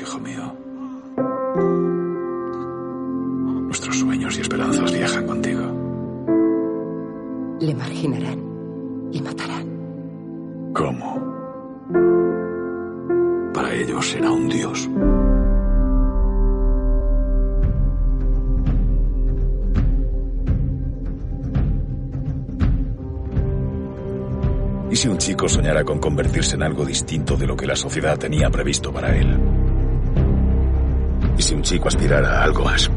Hijo 0.00 0.18
mío. 0.18 0.56
Nuestros 3.66 3.98
sueños 3.98 4.38
y 4.38 4.40
esperanzas 4.40 4.92
viajan 4.92 5.26
contigo. 5.26 5.62
Le 7.60 7.74
marginarán. 7.74 9.10
Le 9.12 9.20
matarán. 9.20 10.72
¿Cómo? 10.72 11.20
Para 13.52 13.74
ellos 13.74 14.08
será 14.08 14.30
un 14.30 14.48
dios. 14.48 14.88
¿Y 24.90 24.96
si 24.96 25.08
un 25.08 25.18
chico 25.18 25.48
soñara 25.48 25.84
con 25.84 25.98
convertirse 25.98 26.56
en 26.56 26.62
algo 26.62 26.84
distinto 26.84 27.36
de 27.36 27.46
lo 27.46 27.56
que 27.56 27.66
la 27.66 27.76
sociedad 27.76 28.18
tenía 28.18 28.50
previsto 28.50 28.92
para 28.92 29.16
él? 29.16 29.61
¿Y 31.52 31.54
si 31.54 31.56
un 31.58 31.62
chico 31.62 31.88
aspirara 31.88 32.40
a 32.40 32.44
algo 32.44 32.64
más? 32.64 32.90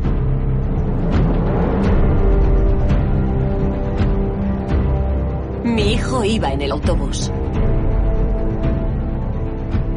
Mi 5.66 5.94
hijo 5.94 6.24
iba 6.24 6.54
en 6.54 6.62
el 6.62 6.72
autobús. 6.72 7.34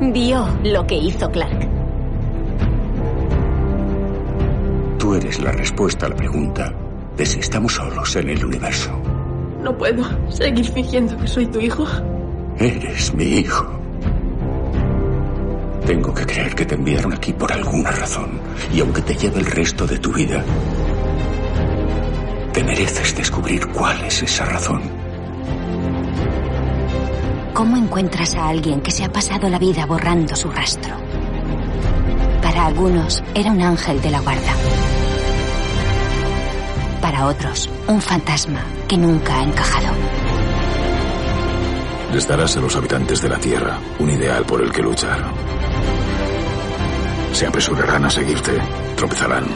Vio 0.01 0.49
lo 0.65 0.85
que 0.89 0.97
hizo 0.97 1.31
Clark. 1.31 1.69
Tú 4.99 5.15
eres 5.15 5.41
la 5.41 5.53
respuesta 5.53 6.07
a 6.07 6.09
la 6.09 6.17
pregunta 6.17 6.75
de 7.17 7.27
si 7.27 7.39
estamos 7.39 7.75
solos 7.75 8.17
en 8.17 8.29
el 8.31 8.45
universo. 8.45 8.91
No 9.63 9.77
puedo 9.79 10.03
seguir 10.33 10.65
fingiendo 10.65 11.17
que 11.17 11.29
soy 11.29 11.47
tu 11.47 11.61
hijo. 11.61 11.87
Eres 12.59 13.15
mi 13.15 13.25
hijo. 13.25 13.78
Tengo 15.88 16.12
que 16.12 16.26
creer 16.26 16.54
que 16.54 16.66
te 16.66 16.75
enviaron 16.75 17.15
aquí 17.15 17.32
por 17.32 17.50
alguna 17.50 17.91
razón. 17.91 18.38
Y 18.75 18.81
aunque 18.81 19.00
te 19.00 19.15
lleve 19.15 19.38
el 19.38 19.47
resto 19.47 19.87
de 19.87 19.99
tu 19.99 20.12
vida, 20.12 20.44
te 22.53 22.62
mereces 22.62 23.16
descubrir 23.16 23.66
cuál 23.69 24.04
es 24.04 24.22
esa 24.22 24.44
razón. 24.44 24.82
¿Cómo 27.54 27.78
encuentras 27.78 28.34
a 28.34 28.50
alguien 28.50 28.82
que 28.82 28.91
se 28.91 29.03
ha 29.03 29.10
pasado 29.10 29.49
la 29.49 29.59
vida 29.59 29.87
borrando 29.87 30.37
su 30.37 30.50
rastro? 30.50 30.94
Para 32.43 32.66
algunos 32.66 33.25
era 33.34 33.50
un 33.50 33.62
ángel 33.62 33.99
de 34.03 34.10
la 34.10 34.20
guarda. 34.20 34.53
Para 37.00 37.28
otros, 37.28 37.70
un 37.87 38.03
fantasma 38.03 38.60
que 38.87 38.99
nunca 38.99 39.41
ha 39.41 39.43
encajado. 39.43 39.88
Les 42.12 42.28
darás 42.28 42.59
a 42.59 42.60
los 42.60 42.76
habitantes 42.76 43.22
de 43.22 43.28
la 43.31 43.38
Tierra 43.38 43.78
un 43.99 44.10
ideal 44.10 44.44
por 44.44 44.60
el 44.60 44.70
que 44.70 44.82
luchar. 44.82 45.58
Se 47.33 47.47
apresurarán 47.47 48.05
a 48.05 48.11
seguirte, 48.11 48.53
tropezarán, 48.97 49.47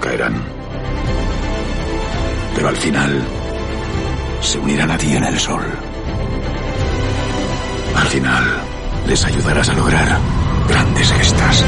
caerán. 0.00 0.42
Pero 2.54 2.68
al 2.68 2.76
final 2.76 3.22
se 4.40 4.58
unirán 4.58 4.90
a 4.90 4.98
ti 4.98 5.16
en 5.16 5.24
el 5.24 5.38
sol. 5.38 5.62
Al 7.94 8.06
final 8.08 8.44
les 9.06 9.24
ayudarás 9.24 9.68
a 9.68 9.74
lograr 9.74 10.18
grandes 10.68 11.12
gestas. 11.12 11.64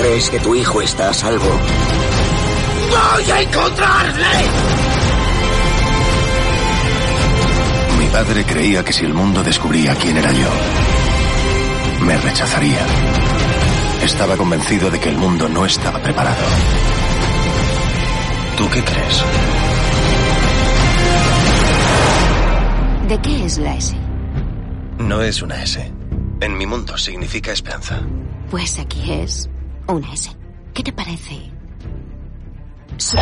¿Crees 0.00 0.30
que 0.30 0.38
tu 0.38 0.54
hijo 0.54 0.80
está 0.80 1.10
a 1.10 1.14
salvo? 1.14 1.58
¡Voy 2.88 3.30
a 3.30 3.42
encontrarle! 3.42 4.24
Mi 7.98 8.06
padre 8.06 8.44
creía 8.44 8.84
que 8.84 8.92
si 8.92 9.04
el 9.04 9.14
mundo 9.14 9.42
descubría 9.42 9.94
quién 9.96 10.16
era 10.16 10.32
yo, 10.32 10.48
me 12.04 12.16
rechazaría. 12.16 12.86
Estaba 14.02 14.36
convencido 14.36 14.90
de 14.90 14.98
que 15.00 15.08
el 15.08 15.16
mundo 15.16 15.48
no 15.48 15.66
estaba 15.66 16.00
preparado. 16.00 16.44
¿Tú 18.56 18.68
qué 18.70 18.82
crees? 18.82 19.24
¿De 23.08 23.18
qué 23.20 23.44
es 23.44 23.58
la 23.58 23.74
S? 23.74 23.96
No 24.98 25.22
es 25.22 25.42
una 25.42 25.62
S. 25.62 25.92
En 26.40 26.56
mi 26.56 26.66
mundo 26.66 26.96
significa 26.96 27.52
esperanza. 27.52 28.00
Pues 28.50 28.78
aquí 28.78 29.12
es 29.12 29.48
una 29.86 30.12
S. 30.12 30.30
¿Qué 30.74 30.82
te 30.82 30.92
parece? 30.92 31.57
Su- 32.98 33.16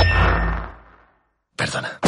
Perdona. 1.57 1.99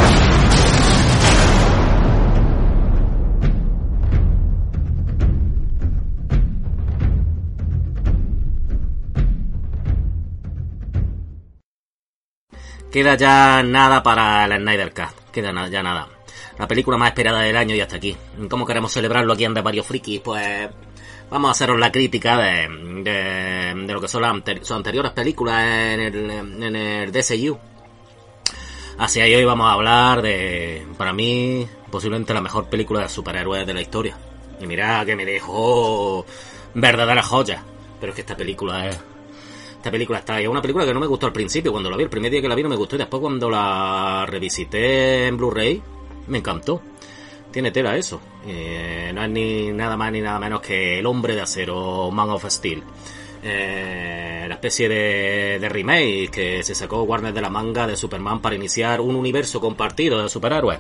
Queda 12.90 13.14
ya 13.16 13.62
nada 13.62 14.02
para 14.02 14.46
la 14.48 14.56
Snyder 14.56 14.92
Cut. 14.94 15.30
Queda 15.32 15.52
na- 15.52 15.68
ya 15.68 15.82
nada. 15.82 16.08
La 16.58 16.66
película 16.66 16.96
más 16.96 17.08
esperada 17.10 17.40
del 17.40 17.56
año 17.56 17.74
y 17.74 17.80
hasta 17.80 17.96
aquí. 17.96 18.16
¿Cómo 18.50 18.66
queremos 18.66 18.92
celebrarlo 18.92 19.32
aquí 19.34 19.44
ante 19.44 19.60
varios 19.60 19.86
frikis? 19.86 20.20
Pues 20.20 20.68
vamos 21.30 21.48
a 21.48 21.52
haceros 21.52 21.78
la 21.78 21.92
crítica 21.92 22.36
de, 22.38 22.68
de, 23.02 23.74
de 23.86 23.92
lo 23.92 24.00
que 24.00 24.08
son 24.08 24.22
las 24.22 24.32
anteri- 24.34 24.60
sus 24.60 24.72
anteriores 24.72 25.12
películas 25.12 25.62
en 25.64 26.00
el, 26.00 26.30
en 26.30 26.76
el 26.76 27.12
DCU. 27.12 27.58
Así 28.98 29.20
ahí 29.20 29.34
hoy 29.34 29.44
vamos 29.44 29.68
a 29.68 29.72
hablar 29.74 30.22
de, 30.22 30.86
para 30.96 31.12
mí, 31.12 31.66
posiblemente 31.90 32.34
la 32.34 32.40
mejor 32.40 32.68
película 32.68 33.00
de 33.00 33.08
superhéroes 33.08 33.66
de 33.66 33.74
la 33.74 33.80
historia. 33.80 34.16
Y 34.60 34.66
mira 34.66 35.04
que 35.04 35.14
me 35.14 35.24
dejó 35.24 36.26
verdadera 36.74 37.22
joya. 37.22 37.62
Pero 38.00 38.10
es 38.10 38.14
que 38.16 38.22
esta 38.22 38.36
película 38.36 38.88
es... 38.88 38.98
Esta 39.76 39.92
película 39.92 40.18
está 40.18 40.34
ahí. 40.34 40.44
Es 40.44 40.50
una 40.50 40.60
película 40.60 40.84
que 40.84 40.92
no 40.92 40.98
me 40.98 41.06
gustó 41.06 41.26
al 41.26 41.32
principio 41.32 41.70
cuando 41.70 41.88
la 41.90 41.96
vi. 41.96 42.02
El 42.02 42.10
primer 42.10 42.32
día 42.32 42.40
que 42.42 42.48
la 42.48 42.56
vi 42.56 42.64
no 42.64 42.68
me 42.68 42.74
gustó 42.76 42.96
y 42.96 42.98
después 42.98 43.20
cuando 43.20 43.48
la 43.48 44.26
revisité 44.26 45.28
en 45.28 45.36
Blu-ray 45.36 45.80
me 46.26 46.38
encantó. 46.38 46.82
Tiene 47.58 47.72
tela 47.72 47.96
eso. 47.96 48.20
Eh, 48.46 49.10
no 49.12 49.24
es 49.24 49.30
ni 49.30 49.72
nada 49.72 49.96
más 49.96 50.12
ni 50.12 50.20
nada 50.20 50.38
menos 50.38 50.60
que 50.60 51.00
El 51.00 51.06
Hombre 51.06 51.34
de 51.34 51.40
Acero, 51.40 52.08
Man 52.12 52.30
of 52.30 52.48
Steel. 52.48 52.84
Eh, 53.42 54.44
la 54.48 54.54
especie 54.54 54.88
de, 54.88 55.58
de 55.58 55.68
remake 55.68 56.30
que 56.30 56.62
se 56.62 56.76
sacó 56.76 57.02
Warner 57.02 57.34
de 57.34 57.40
la 57.40 57.50
manga 57.50 57.84
de 57.88 57.96
Superman 57.96 58.40
para 58.40 58.54
iniciar 58.54 59.00
un 59.00 59.16
universo 59.16 59.60
compartido 59.60 60.22
de 60.22 60.28
superhéroes. 60.28 60.78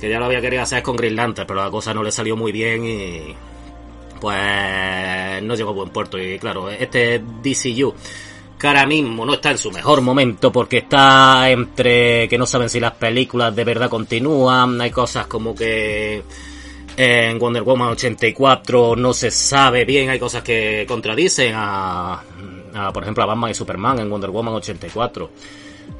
Que 0.00 0.08
ya 0.08 0.18
lo 0.18 0.24
había 0.24 0.40
querido 0.40 0.64
hacer 0.64 0.82
con 0.82 0.96
Green 0.96 1.14
Lantern, 1.14 1.46
pero 1.46 1.62
la 1.62 1.70
cosa 1.70 1.94
no 1.94 2.02
le 2.02 2.10
salió 2.10 2.36
muy 2.36 2.50
bien 2.50 2.84
y 2.84 3.36
pues 4.20 5.42
no 5.44 5.54
llegó 5.54 5.70
a 5.70 5.74
buen 5.74 5.90
puerto. 5.90 6.18
Y 6.18 6.40
claro, 6.40 6.70
este 6.70 7.20
DCU 7.20 7.94
ahora 8.68 8.86
mismo 8.86 9.24
no 9.24 9.34
está 9.34 9.50
en 9.50 9.58
su 9.58 9.70
mejor 9.70 10.00
momento 10.00 10.52
porque 10.52 10.78
está 10.78 11.50
entre 11.50 12.28
que 12.28 12.38
no 12.38 12.46
saben 12.46 12.68
si 12.68 12.80
las 12.80 12.92
películas 12.92 13.54
de 13.54 13.64
verdad 13.64 13.88
continúan, 13.88 14.80
hay 14.80 14.90
cosas 14.90 15.26
como 15.26 15.54
que 15.54 16.22
en 16.96 17.38
Wonder 17.38 17.62
Woman 17.62 17.88
84 17.90 18.96
no 18.96 19.12
se 19.12 19.30
sabe 19.30 19.84
bien, 19.84 20.10
hay 20.10 20.18
cosas 20.18 20.42
que 20.42 20.84
contradicen 20.86 21.52
a, 21.56 22.22
por 22.92 23.02
ejemplo, 23.02 23.24
a 23.24 23.26
Batman 23.26 23.50
y 23.50 23.54
Superman 23.54 23.98
en 23.98 24.10
Wonder 24.10 24.30
Woman 24.30 24.54
84. 24.54 25.30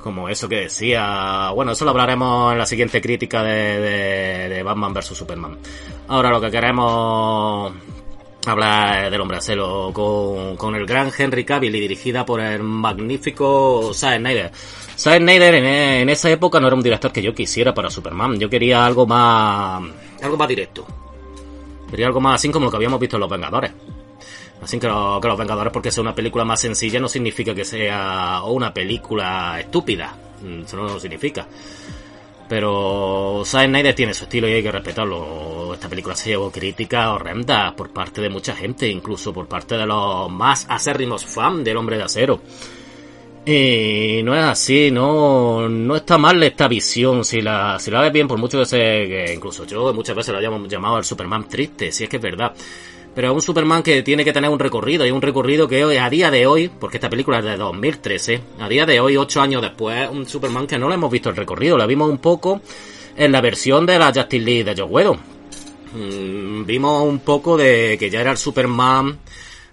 Como 0.01 0.29
eso 0.29 0.49
que 0.49 0.57
decía, 0.57 1.51
bueno, 1.55 1.73
eso 1.73 1.85
lo 1.85 1.91
hablaremos 1.91 2.53
en 2.53 2.59
la 2.59 2.67
siguiente 2.67 3.01
crítica 3.01 3.43
de, 3.43 4.49
de 4.49 4.63
Batman 4.63 4.93
vs 4.93 5.07
Superman. 5.07 5.59
Ahora 6.09 6.31
lo 6.31 6.41
que 6.41 6.51
queremos 6.51 7.73
hablar 8.53 9.11
del 9.11 9.21
hombre 9.21 9.39
acero 9.39 9.91
con, 9.93 10.57
con 10.57 10.75
el 10.75 10.87
gran 10.87 11.11
Henry 11.17 11.45
Cavill 11.45 11.75
y 11.75 11.81
dirigida 11.81 12.25
por 12.25 12.41
el 12.41 12.63
magnífico 12.63 13.93
Zack 13.93 14.19
Snyder. 14.19 14.53
Zack 14.97 15.19
Snyder 15.19 15.55
en, 15.55 15.65
en, 15.65 16.09
esa 16.11 16.31
época 16.31 16.61
no 16.61 16.67
era 16.67 16.77
un 16.77 16.83
director 16.83 17.13
que 17.13 17.23
yo 17.23 17.35
quisiera 17.35 17.75
para 17.75 17.91
Superman. 17.91 18.39
Yo 18.39 18.49
quería 18.49 18.85
algo 18.85 19.07
más, 19.07 19.83
algo 20.23 20.37
más 20.37 20.49
directo. 20.49 20.87
Quería 21.91 22.07
algo 22.07 22.21
más 22.21 22.37
así 22.37 22.51
como 22.51 22.67
lo 22.67 22.71
que 22.71 22.77
habíamos 22.77 23.01
visto 23.01 23.17
en 23.17 23.21
Los 23.21 23.31
Vengadores. 23.31 23.73
Así 24.63 24.79
que, 24.79 24.87
lo, 24.87 25.21
Los 25.21 25.39
Vengadores, 25.39 25.73
porque 25.73 25.91
sea 25.91 26.03
una 26.03 26.15
película 26.15 26.45
más 26.45 26.61
sencilla, 26.61 26.99
no 26.99 27.09
significa 27.09 27.55
que 27.55 27.65
sea 27.65 28.43
una 28.45 28.73
película 28.73 29.61
estúpida. 29.61 30.15
Mm, 30.43 30.63
eso 30.63 30.77
no 30.77 30.99
significa. 30.99 31.47
Pero 32.49 33.43
Zack 33.45 33.69
Snyder 33.69 33.95
tiene 33.95 34.15
su 34.15 34.25
estilo 34.25 34.49
y 34.49 34.53
hay 34.53 34.63
que 34.63 34.73
respetarlo. 34.73 35.73
Esta 35.75 35.89
película 35.89 36.15
se 36.15 36.31
llevó 36.31 36.51
críticas 36.51 37.09
horrendas 37.09 37.73
por 37.73 37.91
parte 37.91 38.21
de 38.21 38.29
mucha 38.29 38.55
gente, 38.55 38.89
incluso 38.89 39.33
por 39.33 39.47
parte 39.49 39.77
de 39.77 39.87
los 39.87 40.31
más 40.31 40.67
acérrimos 40.69 41.25
fans 41.25 41.65
del 41.65 41.77
Hombre 41.77 41.97
de 41.97 42.03
Acero. 42.03 42.41
Y 43.47 44.23
no 44.25 44.35
es 44.35 44.43
así, 44.43 44.91
no, 44.91 45.69
no 45.69 45.97
está 45.97 46.17
mal 46.17 46.43
esta 46.43 46.67
visión. 46.67 47.25
Si 47.25 47.43
la, 47.43 47.79
si 47.79 47.91
la 47.91 48.01
ves 48.01 48.13
bien, 48.13 48.27
por 48.27 48.39
mucho 48.39 48.63
que 48.63 48.67
que 48.67 49.33
incluso 49.35 49.67
yo 49.67 49.93
muchas 49.93 50.17
veces 50.17 50.33
lo 50.33 50.39
hayamos 50.39 50.67
llamado 50.69 50.99
el 50.99 51.05
Superman 51.05 51.49
triste, 51.49 51.93
si 51.93 52.05
es 52.05 52.11
que 52.11 52.17
es 52.17 52.23
verdad. 52.23 52.55
Pero 53.15 53.29
es 53.29 53.35
un 53.35 53.43
Superman 53.43 53.83
que 53.83 54.03
tiene 54.03 54.25
que 54.25 54.33
tener 54.33 54.51
un 54.51 54.59
recorrido, 54.59 55.07
y 55.07 55.11
un 55.11 55.23
recorrido 55.23 55.69
que 55.69 55.85
hoy, 55.85 55.97
a 55.97 56.11
día 56.11 56.31
de 56.31 56.47
hoy, 56.47 56.69
porque 56.69 56.97
esta 56.97 57.09
película 57.09 57.39
es 57.39 57.45
de 57.45 57.57
2013, 57.57 58.41
a 58.59 58.69
día 58.69 58.87
de 58.87 59.01
hoy, 59.01 59.17
ocho 59.17 59.41
años 59.41 59.63
después, 59.63 60.09
un 60.11 60.27
Superman 60.27 60.67
que 60.67 60.79
no 60.79 60.89
le 60.89 60.97
hemos 60.97 61.11
visto 61.11 61.31
el 61.31 61.37
recorrido, 61.37 61.79
la 61.79 61.87
vimos 61.87 62.11
un 62.11 62.19
poco 62.19 62.61
en 63.17 63.31
la 63.31 63.41
versión 63.41 63.87
de 63.87 63.99
la 63.99 64.13
Justice 64.13 64.45
League 64.45 64.65
de 64.65 64.75
Joe 64.77 64.91
Whedon. 64.91 65.19
Mm, 65.95 66.67
vimos 66.67 67.05
un 67.05 67.21
poco 67.21 67.57
de 67.57 67.97
que 67.99 68.11
ya 68.11 68.21
era 68.21 68.33
el 68.33 68.37
Superman, 68.37 69.19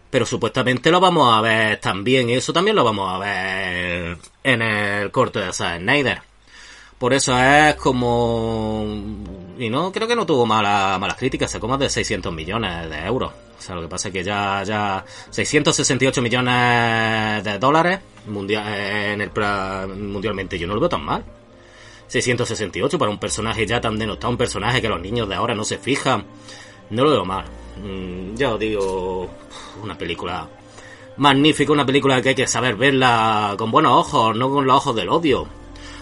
pero 0.10 0.26
supuestamente 0.26 0.92
lo 0.92 1.00
vamos 1.00 1.34
a 1.34 1.42
ver 1.42 1.80
también, 1.80 2.30
eso 2.30 2.54
también 2.54 2.76
lo 2.76 2.84
vamos 2.84 3.12
a 3.12 3.18
ver 3.18 4.18
en 4.44 4.62
el 4.62 5.10
corte 5.10 5.40
de 5.40 5.52
Zack 5.52 5.80
Snyder. 5.80 6.31
Por 7.02 7.16
eso 7.16 7.36
es 7.36 7.74
como... 7.78 8.86
Y 9.58 9.72
no, 9.72 9.92
creo 9.92 10.08
que 10.08 10.16
no 10.16 10.24
tuvo 10.24 10.46
mala, 10.46 11.00
malas 11.00 11.18
críticas, 11.18 11.50
sacó 11.50 11.68
más 11.68 11.80
de 11.80 11.90
600 11.90 12.32
millones 12.32 12.92
de 12.92 13.00
euros. 13.08 13.32
O 13.58 13.60
sea, 13.60 13.74
lo 13.74 13.82
que 13.82 13.88
pasa 13.88 14.10
es 14.10 14.14
que 14.14 14.24
ya, 14.24 14.62
ya 14.62 15.04
668 15.32 16.22
millones 16.22 17.44
de 17.44 17.58
dólares 17.58 18.02
mundial, 18.28 18.68
en 18.68 19.20
el, 19.20 19.32
mundialmente. 19.98 20.60
Yo 20.60 20.68
no 20.68 20.76
lo 20.76 20.80
veo 20.80 20.90
tan 20.90 21.04
mal. 21.04 21.26
668 22.06 23.00
para 23.00 23.10
un 23.10 23.18
personaje 23.18 23.66
ya 23.66 23.82
tan 23.82 23.98
denostado, 23.98 24.30
un 24.30 24.38
personaje 24.38 24.80
que 24.80 24.88
los 24.88 25.02
niños 25.02 25.28
de 25.28 25.34
ahora 25.34 25.56
no 25.56 25.64
se 25.64 25.80
fijan. 25.80 26.24
No 26.92 27.04
lo 27.04 27.10
veo 27.10 27.26
mal. 27.26 27.46
Mm, 27.84 28.36
ya 28.36 28.54
os 28.54 28.60
digo, 28.60 29.28
una 29.82 29.98
película 29.98 30.48
magnífica, 31.18 31.72
una 31.72 31.84
película 31.84 32.22
que 32.22 32.30
hay 32.30 32.36
que 32.36 32.46
saber 32.46 32.76
verla 32.76 33.56
con 33.58 33.72
buenos 33.72 33.92
ojos, 33.94 34.38
no 34.38 34.52
con 34.52 34.68
los 34.68 34.76
ojos 34.76 34.96
del 34.96 35.10
odio. 35.10 35.61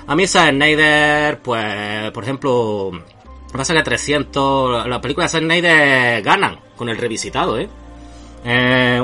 A 0.09 0.15
mí 0.15 0.25
Zack 0.25 0.50
Snyder, 0.56 1.39
pues, 1.39 2.09
por 2.11 2.23
ejemplo, 2.23 2.91
pasa 3.53 3.75
que 3.75 3.83
300, 3.83 4.88
las 4.88 5.00
películas 5.01 5.31
de 5.31 5.38
Snyder 5.38 6.23
ganan 6.23 6.59
con 6.75 6.89
el 6.89 6.97
revisitado, 6.97 7.59
¿eh? 7.59 7.69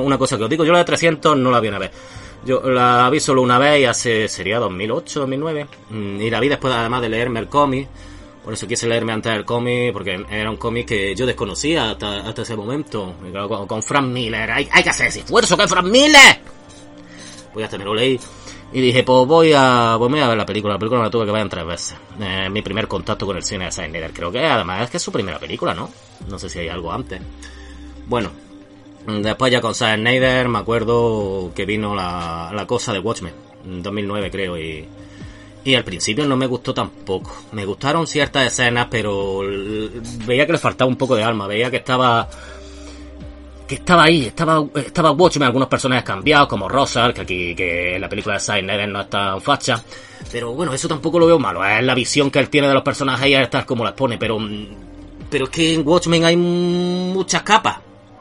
Una 0.02 0.18
cosa 0.18 0.36
que 0.36 0.46
os 0.46 0.50
digo, 0.50 0.66
yo 0.66 0.72
la 0.72 0.80
de 0.80 0.86
300 0.86 1.38
no 1.38 1.52
la 1.52 1.60
vi 1.60 1.68
a 1.68 1.78
ver. 1.78 1.92
Yo 2.44 2.60
la 2.72 3.08
vi 3.12 3.20
solo 3.20 3.44
una 3.44 3.60
vez 3.60 3.82
y 3.82 3.86
hace, 3.86 4.28
sería 4.28 4.58
2008, 4.58 5.20
2009. 5.20 5.68
Mm, 5.92 6.22
y 6.22 6.30
la 6.32 6.40
vi 6.40 6.50
después 6.50 6.74
además 6.74 7.04
de 7.04 7.10
leerme 7.10 7.40
el 7.40 7.50
cómic. 7.50 7.88
Por 8.44 8.56
eso 8.56 8.66
quise 8.68 8.88
leerme 8.88 9.14
antes 9.14 9.32
el 9.32 9.46
cómic, 9.46 9.94
porque 9.94 10.26
era 10.32 10.50
un 10.50 10.58
cómic 10.58 10.88
que 10.88 11.14
yo 11.14 11.28
desconocía 11.28 11.92
hasta, 11.92 12.42
ese 12.42 12.56
momento. 12.56 13.14
Con, 13.48 13.68
con 13.68 13.84
Frank 13.84 14.08
Miller. 14.08 14.50
Hay, 14.50 14.66
que 14.66 14.90
hacer 14.90 15.10
ese 15.10 15.20
esfuerzo 15.20 15.56
que 15.56 15.68
Frank 15.68 15.86
Miller. 15.86 16.40
Pues 17.54 17.64
hasta 17.64 17.78
me 17.78 17.86
lo 17.86 17.94
leí. 17.94 18.20
Y 18.76 18.82
dije, 18.82 19.04
pues 19.04 19.26
voy 19.26 19.54
a, 19.56 19.96
pues 19.98 20.12
voy 20.12 20.20
a 20.20 20.28
ver 20.28 20.38
la 20.38 20.46
película. 20.46 20.74
La 20.74 20.80
película 20.80 21.02
la 21.02 21.10
tuve 21.10 21.26
que 21.26 21.32
ver 21.32 21.44
en 21.44 21.48
tres 21.48 21.66
veces. 21.66 21.98
Eh, 22.20 22.50
mi 22.50 22.62
primer 22.62 22.90
contacto 22.90 23.26
con 23.26 23.38
el 23.38 23.44
cine 23.44 23.64
de 23.64 23.72
Snyder. 23.72 24.12
Creo 24.12 24.34
que 24.34 24.46
además 24.46 24.84
es 24.84 24.90
que 24.90 24.98
es 24.98 25.04
su 25.04 25.14
primera 25.14 25.40
película, 25.40 25.74
¿no? 25.74 25.90
No 26.28 26.38
sé 26.38 26.50
si 26.50 26.60
hay 26.60 26.68
algo 26.68 26.92
antes. 26.92 27.22
Bueno, 28.06 28.32
después 29.08 29.50
ya 29.50 29.62
con 29.62 29.74
Zack 29.74 29.98
Snyder 29.98 30.50
me 30.50 30.60
acuerdo 30.60 31.54
que 31.56 31.66
vino 31.66 31.96
la, 31.96 32.52
la 32.54 32.68
cosa 32.68 32.92
de 32.92 33.00
Watchmen. 33.00 33.34
En 33.64 33.82
2009 33.82 34.30
creo 34.30 34.58
y... 34.58 34.86
Y 35.64 35.74
al 35.74 35.86
principio 35.86 36.28
no 36.28 36.36
me 36.36 36.46
gustó 36.46 36.74
tampoco. 36.74 37.34
Me 37.54 37.64
gustaron 37.66 38.06
ciertas 38.06 38.46
escenas, 38.46 38.88
pero 38.92 39.40
veía 40.26 40.46
que 40.46 40.52
le 40.52 40.58
faltaba 40.58 40.90
un 40.90 40.98
poco 40.98 41.16
de 41.16 41.24
alma. 41.24 41.48
Veía 41.48 41.72
que 41.72 41.78
estaba 41.78 42.28
que 43.68 43.76
estaba 43.76 44.04
ahí, 44.04 44.28
estaba, 44.28 44.64
estaba 44.76 45.12
Watchmen, 45.12 45.48
algunos 45.48 45.68
personajes 45.68 46.04
cambiados, 46.04 46.48
como 46.48 46.70
Rosal, 46.70 47.14
que 47.14 47.22
aquí, 47.22 47.56
que 47.56 47.96
en 47.96 48.02
la 48.02 48.10
película 48.10 48.36
de 48.36 48.40
Silent 48.40 48.92
no 48.92 49.02
está 49.02 49.34
en 49.34 49.42
facha. 49.42 49.84
Pero 50.32 50.54
bueno, 50.54 50.74
eso 50.74 50.88
tampoco 50.88 51.20
lo 51.20 51.28
veo 51.28 51.40
malo, 51.40 51.66
es 51.66 51.84
la 51.84 51.96
visión 51.96 52.30
que 52.30 52.40
él 52.40 52.50
tiene 52.50 52.68
de 52.68 52.74
los 52.74 52.84
personajes 52.84 53.28
y 53.28 53.34
estar 53.34 53.66
como 53.66 53.84
las 53.84 53.94
pone, 53.94 54.18
pero, 54.18 54.38
pero 55.30 55.46
es 55.46 55.50
que 55.50 55.74
en 55.74 55.88
Watchmen 55.88 56.26
hay 56.26 56.36
muchas 56.36 57.42
capas, 57.44 57.80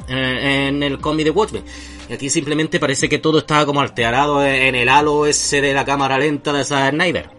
en, 0.09 0.83
el 0.83 0.99
cómic 0.99 1.25
de 1.25 1.31
Watchmen. 1.31 1.65
Y 2.09 2.13
aquí 2.13 2.29
simplemente 2.29 2.79
parece 2.79 3.09
que 3.09 3.19
todo 3.19 3.39
está 3.39 3.65
como 3.65 3.81
alterado 3.81 4.45
en 4.45 4.75
el 4.75 4.89
halo 4.89 5.27
ese 5.27 5.61
de 5.61 5.73
la 5.73 5.85
cámara 5.85 6.19
lenta 6.19 6.53
de 6.53 6.65
Zack 6.65 6.91
Snyder. 6.91 7.31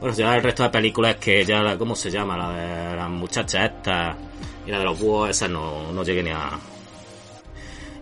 Bueno, 0.00 0.14
ya 0.14 0.36
el 0.36 0.42
resto 0.42 0.64
de 0.64 0.70
películas 0.70 1.16
que 1.16 1.44
ya, 1.44 1.76
¿cómo 1.78 1.94
se 1.94 2.10
llama? 2.10 2.36
La 2.36 2.50
de 2.50 2.96
las 2.96 3.08
muchachas 3.08 3.70
estas 3.70 4.16
y 4.66 4.70
la 4.70 4.80
de 4.80 4.84
los 4.84 4.98
búhos, 4.98 5.30
esa 5.30 5.48
no, 5.48 5.92
no 5.92 6.02
llegué 6.02 6.22
ni 6.24 6.30
a, 6.30 6.50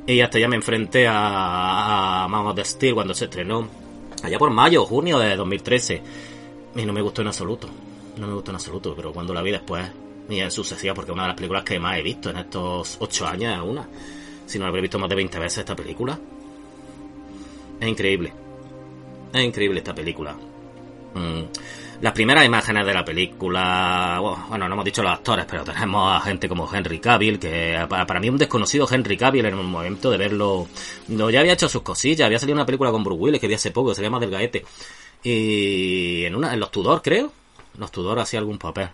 y 0.07 0.21
hasta 0.21 0.39
ya 0.39 0.49
me 0.49 0.57
enfrenté 0.57 1.07
a, 1.07 2.25
a 2.25 2.29
Man 2.29 2.47
of 2.47 2.59
Steel 2.63 2.95
cuando 2.95 3.15
se 3.15 3.25
estrenó. 3.25 3.69
Allá 4.23 4.39
por 4.39 4.51
mayo 4.51 4.83
o 4.83 4.87
junio 4.87 5.19
de 5.19 5.37
2013. 5.37 6.03
Y 6.77 6.85
no 6.85 6.93
me 6.93 7.03
gustó 7.03 7.23
en 7.23 7.29
absoluto. 7.29 7.69
No 8.17 8.27
me 8.27 8.35
gustó 8.35 8.51
en 8.51 8.57
absoluto, 8.57 8.95
pero 8.95 9.13
cuando 9.13 9.35
la 9.35 9.43
vi 9.43 9.51
después, 9.51 9.85
y 10.29 10.39
en 10.41 10.51
sucesía, 10.51 10.95
porque 10.95 11.11
es 11.11 11.15
una 11.15 11.25
de 11.25 11.29
las 11.29 11.37
películas 11.37 11.65
que 11.65 11.79
más 11.79 11.99
he 11.99 12.03
visto 12.03 12.31
en 12.31 12.39
estos 12.39 12.97
ocho 13.01 13.27
años 13.27 13.55
es 13.55 13.71
una. 13.71 13.89
Si 14.47 14.59
no 14.59 14.65
la 14.65 14.69
habré 14.69 14.83
visto 14.83 14.99
más 14.99 15.09
de 15.09 15.17
20 15.17 15.39
veces 15.39 15.59
esta 15.59 15.77
película. 15.77 16.19
Es 17.81 17.89
increíble. 17.89 18.33
Es 19.33 19.45
increíble 19.45 19.79
esta 19.79 19.95
película. 19.95 20.37
Mm 21.15 21.43
las 22.05 22.13
primeras 22.13 22.45
imágenes 22.45 22.85
de 22.85 22.93
la 22.93 23.03
película, 23.03 24.19
bueno, 24.21 24.69
no 24.69 24.75
hemos 24.75 24.85
dicho 24.85 25.03
los 25.03 25.11
actores, 25.11 25.47
pero 25.49 25.65
tenemos 25.65 26.15
a 26.15 26.21
gente 26.21 26.49
como 26.49 26.69
Henry 26.71 26.99
Cavill, 26.99 27.39
que 27.39 27.79
para 27.89 28.21
mí 28.21 28.29
un 28.29 28.37
desconocido 28.37 28.87
Henry 28.91 29.17
Cavill 29.17 29.47
en 29.47 29.55
un 29.55 29.65
momento 29.65 30.11
de 30.11 30.19
verlo, 30.19 30.67
no, 31.09 31.31
ya 31.31 31.41
había 31.41 31.55
hecho 31.55 31.67
sus 31.67 31.81
cosillas, 31.81 32.27
había 32.27 32.39
salido 32.39 32.57
una 32.57 32.67
película 32.67 32.91
con 32.91 33.03
Bruce 33.03 33.23
Willis 33.23 33.41
que 33.41 33.49
vi 33.49 33.55
hace 33.55 33.71
poco, 33.71 33.95
se 33.95 34.03
llama 34.03 34.21
Del 34.21 34.31
Gaete, 34.31 34.67
y 35.23 36.25
en 36.25 36.35
una, 36.35 36.53
en 36.53 36.61
Los 36.61 36.71
Tudor 36.71 37.01
creo, 37.01 37.33
Los 37.79 37.91
Tudor 37.91 38.19
hacía 38.19 38.39
algún 38.39 38.59
papel. 38.59 38.91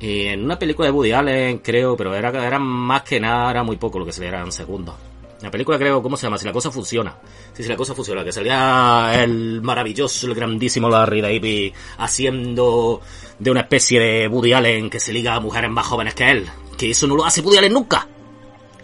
Y 0.00 0.28
en 0.28 0.44
una 0.44 0.58
película 0.58 0.86
de 0.86 0.92
Woody 0.92 1.12
Allen, 1.12 1.58
creo, 1.58 1.94
pero 1.94 2.14
era, 2.14 2.28
era 2.46 2.58
más 2.58 3.02
que 3.02 3.20
nada, 3.20 3.50
era 3.50 3.62
muy 3.62 3.76
poco 3.76 3.98
lo 3.98 4.06
que 4.06 4.12
se 4.12 4.22
le 4.22 4.28
eran 4.28 4.50
segundos. 4.50 4.94
La 5.42 5.50
película 5.50 5.78
creo, 5.78 6.02
¿cómo 6.02 6.16
se 6.16 6.26
llama? 6.26 6.38
Si 6.38 6.46
la 6.46 6.52
cosa 6.52 6.70
funciona. 6.70 7.14
Sí, 7.52 7.62
si 7.62 7.68
la 7.68 7.76
cosa 7.76 7.94
funciona, 7.94 8.24
que 8.24 8.32
salía 8.32 9.10
el 9.22 9.60
maravilloso, 9.60 10.26
el 10.26 10.34
grandísimo 10.34 10.88
Larry 10.88 11.20
David 11.20 11.74
haciendo 11.98 13.02
de 13.38 13.50
una 13.50 13.60
especie 13.60 14.00
de 14.00 14.28
Woody 14.28 14.54
Allen 14.54 14.88
que 14.88 14.98
se 14.98 15.12
liga 15.12 15.34
a 15.34 15.40
mujeres 15.40 15.70
más 15.70 15.86
jóvenes 15.86 16.14
que 16.14 16.30
él. 16.30 16.46
Que 16.78 16.90
eso 16.90 17.06
no 17.06 17.16
lo 17.16 17.24
hace 17.24 17.42
Woody 17.42 17.58
Allen 17.58 17.72
nunca. 17.72 18.06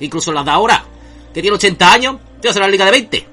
Incluso 0.01 0.33
las 0.33 0.45
de 0.45 0.51
ahora, 0.51 0.85
que 1.33 1.41
tiene 1.41 1.57
80 1.57 1.93
años, 1.93 2.17
te 2.41 2.49
hace 2.49 2.61
la 2.61 2.69
liga 2.69 2.85
de 2.85 2.91
20. 2.91 3.27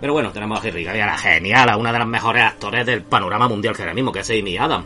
Pero 0.00 0.12
bueno, 0.12 0.32
tenemos 0.32 0.62
a 0.62 0.66
Henry 0.66 0.84
Cavill, 0.84 1.18
genial, 1.18 1.68
a 1.68 1.76
una 1.76 1.92
de 1.92 1.98
las 1.98 2.08
mejores 2.08 2.42
actores 2.42 2.86
del 2.86 3.02
panorama 3.02 3.48
mundial 3.48 3.76
que 3.76 3.82
ahora 3.82 3.94
mismo, 3.94 4.12
que 4.12 4.20
es 4.20 4.30
Amy 4.30 4.56
Adam. 4.56 4.84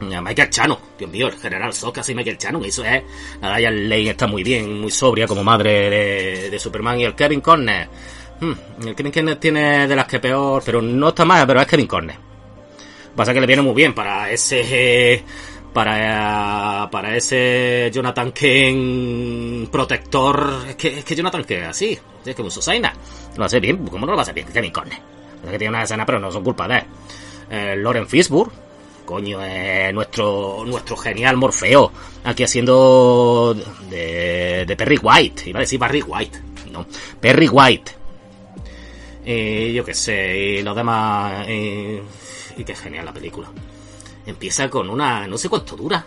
Michael 0.00 0.48
Chano, 0.50 0.80
Dios 0.98 1.10
mío, 1.10 1.28
el 1.28 1.36
general 1.36 1.74
Zod 1.74 1.92
casi 1.92 2.14
Michael 2.14 2.38
Chano, 2.38 2.64
eso 2.64 2.84
es. 2.84 3.02
La 3.40 3.58
Diane 3.58 3.82
Lane 3.82 4.10
está 4.10 4.26
muy 4.26 4.42
bien, 4.42 4.80
muy 4.80 4.90
sobria 4.90 5.26
como 5.26 5.44
madre 5.44 6.50
de, 6.50 6.58
Superman 6.58 7.00
y 7.00 7.04
el 7.04 7.14
Kevin 7.14 7.40
Conner. 7.40 7.88
Hmm, 8.40 8.86
el 8.86 8.94
Kevin 8.94 9.12
Conner 9.12 9.36
tiene 9.36 9.86
de 9.86 9.96
las 9.96 10.06
que 10.06 10.18
peor, 10.18 10.62
pero 10.64 10.80
no 10.80 11.08
está 11.08 11.24
mal, 11.24 11.46
pero 11.46 11.60
es 11.60 11.66
Kevin 11.66 11.86
Conner. 11.86 12.16
Pasa 13.14 13.34
que 13.34 13.40
le 13.40 13.46
viene 13.46 13.62
muy 13.62 13.74
bien 13.74 13.92
para 13.92 14.30
ese 14.30 15.22
para 15.72 16.88
para 16.90 17.16
ese 17.16 17.90
Jonathan 17.92 18.32
Kane 18.32 19.68
protector 19.70 20.64
es 20.68 20.74
que, 20.74 20.98
es 20.98 21.04
que 21.04 21.14
Jonathan 21.14 21.44
Kane 21.44 21.66
así 21.66 21.96
es 22.24 22.34
que 22.34 22.42
un 22.42 22.50
Susaina 22.50 22.92
lo 23.36 23.44
hace 23.44 23.60
bien 23.60 23.86
¿cómo 23.86 24.04
no 24.04 24.14
lo 24.14 24.20
hace 24.20 24.32
bien 24.32 24.48
Kevin 24.48 24.72
Conner 24.72 24.98
es 25.44 25.48
que 25.48 25.58
tiene 25.58 25.68
una 25.68 25.84
escena 25.84 26.04
pero 26.04 26.18
no 26.18 26.32
son 26.32 26.42
culpa 26.42 26.66
de 26.66 26.78
él 26.78 26.84
eh, 27.50 27.76
Loren 27.76 28.08
Fishburne 28.08 28.52
coño, 29.10 29.42
es 29.42 29.92
nuestro, 29.92 30.62
nuestro 30.64 30.96
genial 30.96 31.36
Morfeo, 31.36 31.90
aquí 32.22 32.44
haciendo 32.44 33.56
de, 33.90 34.72
Perry 34.78 35.00
White, 35.02 35.50
iba 35.50 35.58
a 35.58 35.62
decir 35.62 35.80
Barry 35.80 36.00
White, 36.00 36.40
no, 36.70 36.86
Perry 37.20 37.48
White. 37.48 37.92
Y 39.26 39.72
yo 39.72 39.84
qué 39.84 39.94
sé, 39.94 40.38
y 40.38 40.62
los 40.62 40.76
demás, 40.76 41.48
y, 41.48 41.98
y 42.56 42.64
qué 42.64 42.76
genial 42.76 43.04
la 43.04 43.12
película. 43.12 43.50
Empieza 44.26 44.70
con 44.70 44.88
una, 44.88 45.26
no 45.26 45.36
sé 45.36 45.48
cuánto 45.48 45.74
dura, 45.74 46.06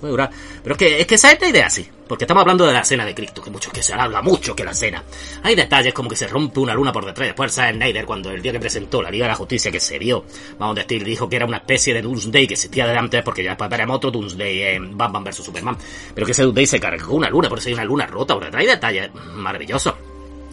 Pero 0.00 0.28
es 0.64 0.76
que, 0.76 1.00
es 1.00 1.06
que 1.06 1.14
esa 1.14 1.32
es 1.32 1.40
la 1.40 1.48
idea 1.48 1.66
así. 1.66 1.88
Porque 2.06 2.24
estamos 2.24 2.42
hablando 2.42 2.64
de 2.66 2.72
la 2.72 2.80
escena 2.80 3.04
de 3.04 3.14
Cristo, 3.14 3.42
que 3.42 3.50
mucho 3.50 3.70
que 3.72 3.82
se 3.82 3.92
habla 3.92 4.22
mucho 4.22 4.54
que 4.54 4.64
la 4.64 4.70
escena. 4.70 5.02
Hay 5.42 5.56
detalles 5.56 5.92
como 5.92 6.08
que 6.08 6.14
se 6.14 6.28
rompe 6.28 6.60
una 6.60 6.74
luna 6.74 6.92
por 6.92 7.04
detrás. 7.04 7.28
Después 7.28 7.52
Zack 7.52 7.74
Snyder, 7.74 8.06
cuando 8.06 8.30
el 8.30 8.40
día 8.40 8.52
que 8.52 8.60
presentó 8.60 9.02
la 9.02 9.10
Liga 9.10 9.24
de 9.24 9.30
la 9.30 9.36
Justicia, 9.36 9.72
que 9.72 9.80
se 9.80 9.98
vio, 9.98 10.24
vamos 10.58 10.78
a 10.78 10.82
decir, 10.82 11.04
dijo 11.04 11.28
que 11.28 11.36
era 11.36 11.46
una 11.46 11.56
especie 11.56 11.92
de 11.94 12.02
Doomsday 12.02 12.46
que 12.46 12.54
existía 12.54 12.86
de 12.86 12.96
antes, 12.96 13.22
porque 13.24 13.42
ya 13.42 13.50
después 13.50 13.68
veremos 13.68 13.96
otro 13.96 14.12
Doomsday 14.12 14.62
en 14.62 14.96
Batman 14.96 15.24
vs 15.24 15.36
Superman. 15.36 15.76
Pero 16.14 16.26
que 16.26 16.32
ese 16.32 16.42
Doomsday 16.44 16.66
se 16.66 16.80
cargó 16.80 17.14
una 17.14 17.28
luna, 17.28 17.48
por 17.48 17.58
eso 17.58 17.68
hay 17.68 17.74
una 17.74 17.84
luna 17.84 18.06
rota 18.06 18.34
por 18.34 18.44
detrás. 18.44 18.60
Hay 18.60 18.68
detalles 18.68 19.10
maravillosos. 19.34 19.94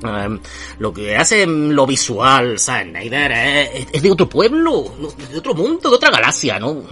Um, 0.04 0.38
lo 0.80 0.92
que 0.92 1.16
hace 1.16 1.46
lo 1.46 1.86
visual 1.86 2.60
Zack 2.60 2.90
Snyder 2.90 3.32
es, 3.32 3.88
es, 3.94 4.02
de 4.02 4.12
otro 4.12 4.28
pueblo, 4.28 4.92
de 5.32 5.38
otro 5.38 5.54
mundo, 5.54 5.90
de 5.90 5.96
otra 5.96 6.10
galaxia, 6.10 6.60
¿no? 6.60 6.84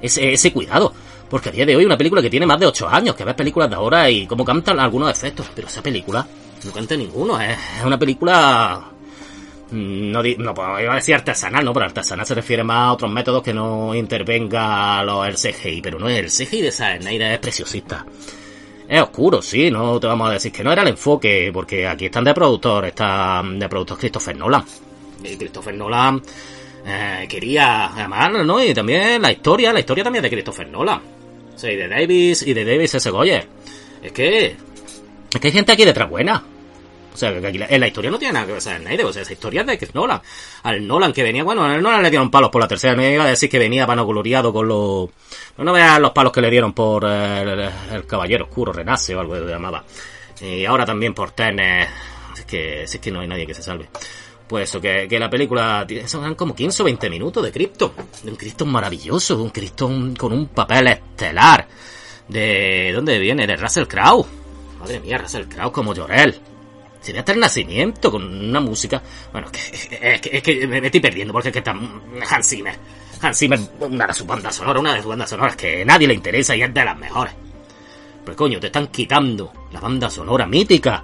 Ese, 0.00 0.32
ese 0.32 0.52
cuidado. 0.52 0.92
Porque 1.28 1.48
a 1.48 1.52
día 1.52 1.66
de 1.66 1.74
hoy 1.74 1.84
una 1.84 1.96
película 1.96 2.22
que 2.22 2.30
tiene 2.30 2.46
más 2.46 2.60
de 2.60 2.66
8 2.66 2.88
años, 2.88 3.14
que 3.14 3.24
ves 3.24 3.34
películas 3.34 3.68
de 3.68 3.76
ahora 3.76 4.08
y 4.10 4.26
cómo 4.26 4.44
cantan 4.44 4.78
algunos 4.78 5.10
efectos, 5.10 5.46
pero 5.54 5.66
esa 5.66 5.82
película 5.82 6.26
no 6.64 6.72
canta 6.72 6.96
ninguno, 6.96 7.40
es 7.40 7.56
una 7.84 7.98
película... 7.98 8.92
No, 9.68 10.22
no 10.22 10.54
pues, 10.54 10.68
iba 10.82 10.92
a 10.92 10.94
decir 10.94 11.14
artesanal, 11.16 11.64
no, 11.64 11.72
pero 11.72 11.86
artesanal 11.86 12.24
se 12.24 12.36
refiere 12.36 12.62
más 12.62 12.88
a 12.88 12.92
otros 12.92 13.10
métodos 13.10 13.42
que 13.42 13.52
no 13.52 13.96
intervenga 13.96 15.02
los, 15.02 15.26
el 15.26 15.34
CGI, 15.34 15.80
pero 15.82 15.98
no 15.98 16.08
es 16.08 16.18
el 16.40 16.46
CGI 16.46 16.62
de 16.62 16.68
esa 16.68 16.96
Snyder 16.96 17.32
es 17.32 17.38
preciosista. 17.40 18.06
Es 18.88 19.02
oscuro, 19.02 19.42
sí, 19.42 19.68
no 19.68 19.98
te 19.98 20.06
vamos 20.06 20.30
a 20.30 20.34
decir 20.34 20.52
que 20.52 20.62
no 20.62 20.70
era 20.70 20.82
el 20.82 20.88
enfoque, 20.88 21.50
porque 21.52 21.84
aquí 21.84 22.06
están 22.06 22.22
de 22.22 22.32
productor, 22.32 22.84
está 22.84 23.42
de 23.44 23.68
productor 23.68 23.98
Christopher 23.98 24.36
Nolan. 24.36 24.64
Y 25.24 25.36
Christopher 25.36 25.74
Nolan 25.74 26.22
eh, 26.88 27.26
quería, 27.28 27.86
además, 27.86 28.30
¿no? 28.44 28.62
Y 28.62 28.72
también 28.72 29.20
la 29.20 29.32
historia, 29.32 29.72
la 29.72 29.80
historia 29.80 30.04
también 30.04 30.22
de 30.22 30.30
Christopher 30.30 30.68
Nolan. 30.68 31.00
O 31.54 31.58
sea, 31.58 31.72
y 31.72 31.76
de 31.76 31.88
Davis 31.88 32.42
y 32.42 32.54
de 32.54 32.64
Davis 32.64 32.94
S. 32.94 33.10
Goyer. 33.10 33.48
Es 34.02 34.12
que. 34.12 34.56
Es 35.34 35.40
que 35.40 35.48
hay 35.48 35.52
gente 35.52 35.72
aquí 35.72 35.84
detrás 35.84 36.08
buena. 36.08 36.44
O 37.12 37.16
sea, 37.16 37.40
que 37.40 37.46
aquí 37.46 37.58
en 37.66 37.80
la 37.80 37.86
historia 37.88 38.10
no 38.10 38.18
tiene 38.18 38.34
nada 38.34 38.46
que 38.46 38.52
ver 38.52 38.62
con. 38.62 39.06
O 39.06 39.12
sea, 39.12 39.22
esa 39.22 39.32
historia 39.32 39.62
es 39.62 39.66
de 39.66 39.78
Chris 39.78 39.94
Nolan. 39.94 40.20
Al 40.62 40.86
Nolan 40.86 41.12
que 41.12 41.24
venía, 41.24 41.42
bueno, 41.42 41.64
al 41.64 41.82
Nolan 41.82 42.02
le 42.02 42.10
dieron 42.10 42.30
palos 42.30 42.50
por 42.50 42.60
la 42.60 42.68
tercera. 42.68 42.94
Me 42.94 43.14
iba 43.14 43.24
a 43.24 43.28
decir 43.28 43.50
que 43.50 43.58
venía 43.58 43.84
vanagloriado 43.84 44.52
con 44.52 44.68
los. 44.68 45.08
No, 45.56 45.64
no 45.64 45.72
veas 45.72 45.98
los 45.98 46.12
palos 46.12 46.30
que 46.30 46.40
le 46.40 46.50
dieron 46.50 46.72
por 46.72 47.04
el, 47.04 47.70
el, 47.90 48.06
Caballero 48.06 48.44
Oscuro, 48.44 48.72
Renace 48.72 49.16
o 49.16 49.20
algo 49.20 49.32
que 49.32 49.40
se 49.40 49.46
llamaba. 49.46 49.82
Y 50.40 50.64
ahora 50.66 50.86
también 50.86 51.14
por 51.14 51.32
Tenet. 51.32 51.88
Es 52.36 52.44
que, 52.44 52.82
es 52.82 52.98
que 52.98 53.10
no 53.10 53.20
hay 53.20 53.26
nadie 53.26 53.46
que 53.46 53.54
se 53.54 53.62
salve. 53.62 53.88
Pues 54.48 54.68
eso, 54.68 54.80
que, 54.80 55.08
que 55.08 55.18
la 55.18 55.28
película 55.28 55.86
son 56.06 56.34
como 56.36 56.54
15 56.54 56.82
o 56.82 56.84
20 56.84 57.10
minutos 57.10 57.42
de 57.42 57.50
Krypton. 57.50 57.92
De 58.22 58.30
un 58.30 58.36
Krypton 58.36 58.70
maravilloso, 58.70 59.42
un 59.42 59.50
Krypton 59.50 60.14
con 60.14 60.32
un 60.32 60.46
papel 60.48 60.86
estelar. 60.88 61.66
¿De 62.28 62.92
dónde 62.94 63.18
viene? 63.18 63.46
De 63.46 63.56
Russell 63.56 63.86
Crowe. 63.86 64.24
Madre 64.78 65.00
mía, 65.00 65.18
Russell 65.18 65.46
Crowe 65.46 65.72
como 65.72 65.94
Jorel. 65.94 66.38
Sería 67.00 67.20
hasta 67.20 67.32
el 67.32 67.40
nacimiento 67.40 68.10
con 68.10 68.22
una 68.22 68.60
música. 68.60 69.02
Bueno, 69.32 69.48
es 69.52 70.20
que, 70.20 70.36
es 70.36 70.42
que, 70.42 70.66
me 70.66 70.78
estoy 70.78 71.00
perdiendo 71.00 71.32
porque 71.32 71.48
es 71.48 71.52
que 71.52 71.58
está 71.58 71.72
Hans 71.72 72.48
Zimmer. 72.48 72.76
Hans 73.20 73.38
Zimmer, 73.38 73.58
una 73.80 74.06
de 74.06 74.14
sus 74.14 74.26
bandas 74.26 74.54
sonoras, 74.54 74.80
una 74.80 74.94
de 74.94 75.00
sus 75.00 75.08
bandas 75.08 75.30
sonoras 75.30 75.56
que 75.56 75.82
a 75.82 75.84
nadie 75.84 76.06
le 76.06 76.14
interesa 76.14 76.54
y 76.54 76.62
es 76.62 76.72
de 76.72 76.84
las 76.84 76.96
mejores. 76.96 77.34
Pero 78.24 78.36
coño, 78.36 78.60
te 78.60 78.66
están 78.66 78.88
quitando 78.88 79.52
la 79.72 79.80
banda 79.80 80.10
sonora 80.10 80.46
mítica 80.46 81.02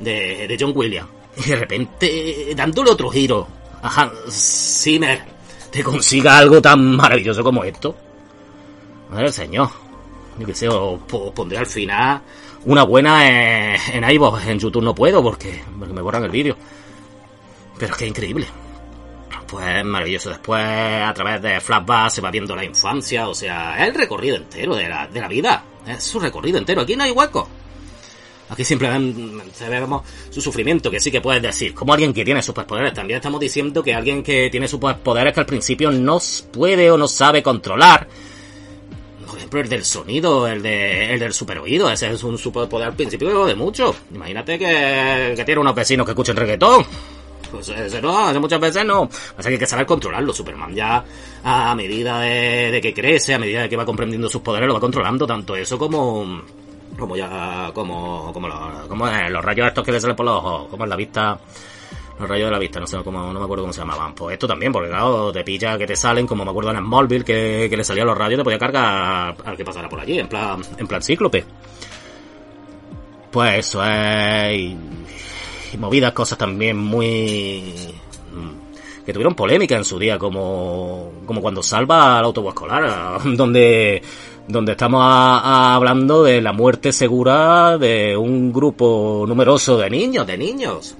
de, 0.00 0.48
de 0.48 0.56
John 0.58 0.72
Williams 0.74 1.23
y 1.36 1.48
de 1.48 1.56
repente 1.56 2.54
dándole 2.56 2.90
otro 2.90 3.10
giro 3.10 3.46
a 3.82 3.88
Hans 3.88 4.82
Zimmer 4.82 5.34
te 5.70 5.82
consiga 5.82 6.38
algo 6.38 6.62
tan 6.62 6.94
maravilloso 6.94 7.42
como 7.42 7.64
esto. 7.64 7.96
Madre 9.10 9.32
señor. 9.32 9.68
Yo 10.38 10.46
que 10.46 10.54
sé, 10.54 10.68
os, 10.68 11.00
pondré 11.34 11.58
al 11.58 11.66
final 11.66 12.20
una 12.64 12.84
buena 12.84 13.26
en, 13.26 14.04
en 14.04 14.10
iVoox. 14.10 14.46
En 14.46 14.58
YouTube 14.60 14.84
no 14.84 14.94
puedo 14.94 15.20
porque, 15.20 15.62
porque 15.76 15.92
me 15.92 16.00
borran 16.00 16.24
el 16.24 16.30
vídeo. 16.30 16.56
Pero 17.76 17.92
es 17.92 17.98
que 17.98 18.04
es 18.04 18.10
increíble. 18.10 18.46
Pues 19.48 19.84
maravilloso. 19.84 20.30
Después, 20.30 20.62
a 20.62 21.12
través 21.12 21.42
de 21.42 21.60
flashback, 21.60 22.10
se 22.10 22.20
va 22.20 22.30
viendo 22.30 22.54
la 22.54 22.64
infancia. 22.64 23.28
O 23.28 23.34
sea, 23.34 23.76
es 23.82 23.88
el 23.88 23.94
recorrido 23.94 24.36
entero 24.36 24.76
de 24.76 24.88
la, 24.88 25.08
de 25.08 25.20
la 25.20 25.28
vida. 25.28 25.64
Es 25.86 26.04
su 26.04 26.20
recorrido 26.20 26.58
entero. 26.58 26.82
Aquí 26.82 26.94
no 26.94 27.02
hay 27.02 27.10
hueco. 27.10 27.48
Aquí 28.48 28.64
simplemente 28.64 29.68
vemos 29.68 30.02
su 30.30 30.40
sufrimiento, 30.40 30.90
que 30.90 31.00
sí 31.00 31.10
que 31.10 31.20
puedes 31.20 31.42
decir, 31.42 31.74
como 31.74 31.92
alguien 31.94 32.12
que 32.12 32.24
tiene 32.24 32.42
superpoderes. 32.42 32.92
También 32.92 33.16
estamos 33.16 33.40
diciendo 33.40 33.82
que 33.82 33.94
alguien 33.94 34.22
que 34.22 34.50
tiene 34.50 34.68
superpoderes 34.68 35.32
que 35.32 35.40
al 35.40 35.46
principio 35.46 35.90
no 35.90 36.18
puede 36.52 36.90
o 36.90 36.98
no 36.98 37.08
sabe 37.08 37.42
controlar. 37.42 38.06
Por 39.26 39.38
ejemplo, 39.38 39.60
el 39.60 39.68
del 39.68 39.84
sonido, 39.84 40.46
el, 40.46 40.62
de, 40.62 41.14
el 41.14 41.18
del 41.18 41.32
superoído, 41.32 41.90
ese 41.90 42.12
es 42.12 42.22
un 42.22 42.36
superpoder 42.36 42.88
al 42.88 42.94
principio 42.94 43.46
de 43.46 43.54
mucho. 43.54 43.94
Imagínate 44.14 44.58
que, 44.58 45.32
que 45.34 45.44
tiene 45.44 45.60
unos 45.60 45.74
vecinos 45.74 46.04
que 46.04 46.12
escuchen 46.12 46.36
reggaetón. 46.36 46.84
Pues 47.50 47.68
ese 47.68 48.02
no, 48.02 48.32
muchas 48.40 48.60
veces 48.60 48.84
no. 48.84 49.08
Pasa 49.08 49.48
que 49.48 49.54
hay 49.54 49.58
que 49.58 49.66
saber 49.66 49.86
controlarlo. 49.86 50.32
Superman 50.32 50.74
ya 50.74 51.04
a 51.42 51.74
medida 51.74 52.20
de 52.20 52.80
que 52.82 52.92
crece, 52.92 53.34
a 53.34 53.38
medida 53.38 53.62
de 53.62 53.68
que 53.68 53.76
va 53.76 53.86
comprendiendo 53.86 54.28
sus 54.28 54.42
poderes, 54.42 54.68
lo 54.68 54.74
va 54.74 54.80
controlando 54.80 55.26
tanto 55.26 55.56
eso 55.56 55.78
como 55.78 56.42
como 56.98 57.16
ya 57.16 57.70
como 57.74 58.32
como, 58.32 58.48
los, 58.48 58.86
como 58.88 59.06
los 59.06 59.44
rayos 59.44 59.68
estos 59.68 59.84
que 59.84 59.92
le 59.92 60.00
salen 60.00 60.16
por 60.16 60.26
los 60.26 60.36
ojos 60.36 60.68
como 60.68 60.84
en 60.84 60.90
la 60.90 60.96
vista 60.96 61.38
los 62.18 62.28
rayos 62.28 62.46
de 62.46 62.52
la 62.52 62.58
vista 62.58 62.80
no 62.80 62.86
sé 62.86 62.98
cómo 63.02 63.32
no 63.32 63.38
me 63.38 63.44
acuerdo 63.44 63.64
cómo 63.64 63.72
se 63.72 63.80
llamaban. 63.80 64.14
Pues 64.14 64.34
esto 64.34 64.46
también 64.46 64.72
porque 64.72 64.88
claro 64.88 65.32
te 65.32 65.42
pilla 65.42 65.76
que 65.76 65.86
te 65.86 65.96
salen 65.96 66.26
como 66.26 66.44
me 66.44 66.50
acuerdo 66.50 66.70
en 66.70 66.78
Smallville 66.78 67.24
que, 67.24 67.66
que 67.68 67.76
le 67.76 67.84
salían 67.84 68.06
los 68.06 68.16
rayos 68.16 68.38
te 68.38 68.44
podía 68.44 68.58
cargar 68.58 69.36
al 69.44 69.56
que 69.56 69.64
pasara 69.64 69.88
por 69.88 70.00
allí 70.00 70.18
en 70.18 70.28
plan 70.28 70.62
en 70.78 70.86
plan 70.86 71.02
cíclope. 71.02 71.44
Pues 73.30 73.58
eso 73.58 73.84
es 73.84 74.56
y, 74.56 74.76
y 75.72 75.76
movidas 75.76 76.12
cosas 76.12 76.38
también 76.38 76.76
muy 76.76 77.74
que 79.04 79.12
tuvieron 79.12 79.34
polémica 79.34 79.76
en 79.76 79.84
su 79.84 79.98
día 79.98 80.18
como 80.18 81.12
como 81.26 81.42
cuando 81.42 81.62
salva 81.62 82.18
al 82.18 82.24
autobús 82.24 82.54
escolar 82.54 83.20
donde 83.36 84.02
donde 84.46 84.72
estamos 84.72 85.00
a, 85.02 85.74
hablando 85.74 86.22
de 86.22 86.40
la 86.40 86.52
muerte 86.52 86.92
segura 86.92 87.78
de 87.78 88.16
un 88.16 88.52
grupo 88.52 89.24
numeroso 89.26 89.76
de 89.78 89.88
niños, 89.88 90.26
de 90.26 90.36
niños, 90.36 90.96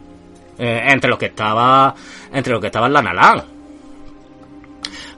eh, 0.58 0.82
entre 0.86 1.10
los 1.10 1.18
que 1.18 1.26
estaba, 1.26 1.94
entre 2.32 2.52
los 2.52 2.60
que 2.60 2.68
estaba 2.68 2.88
la 2.88 3.02
Nalán. 3.02 3.44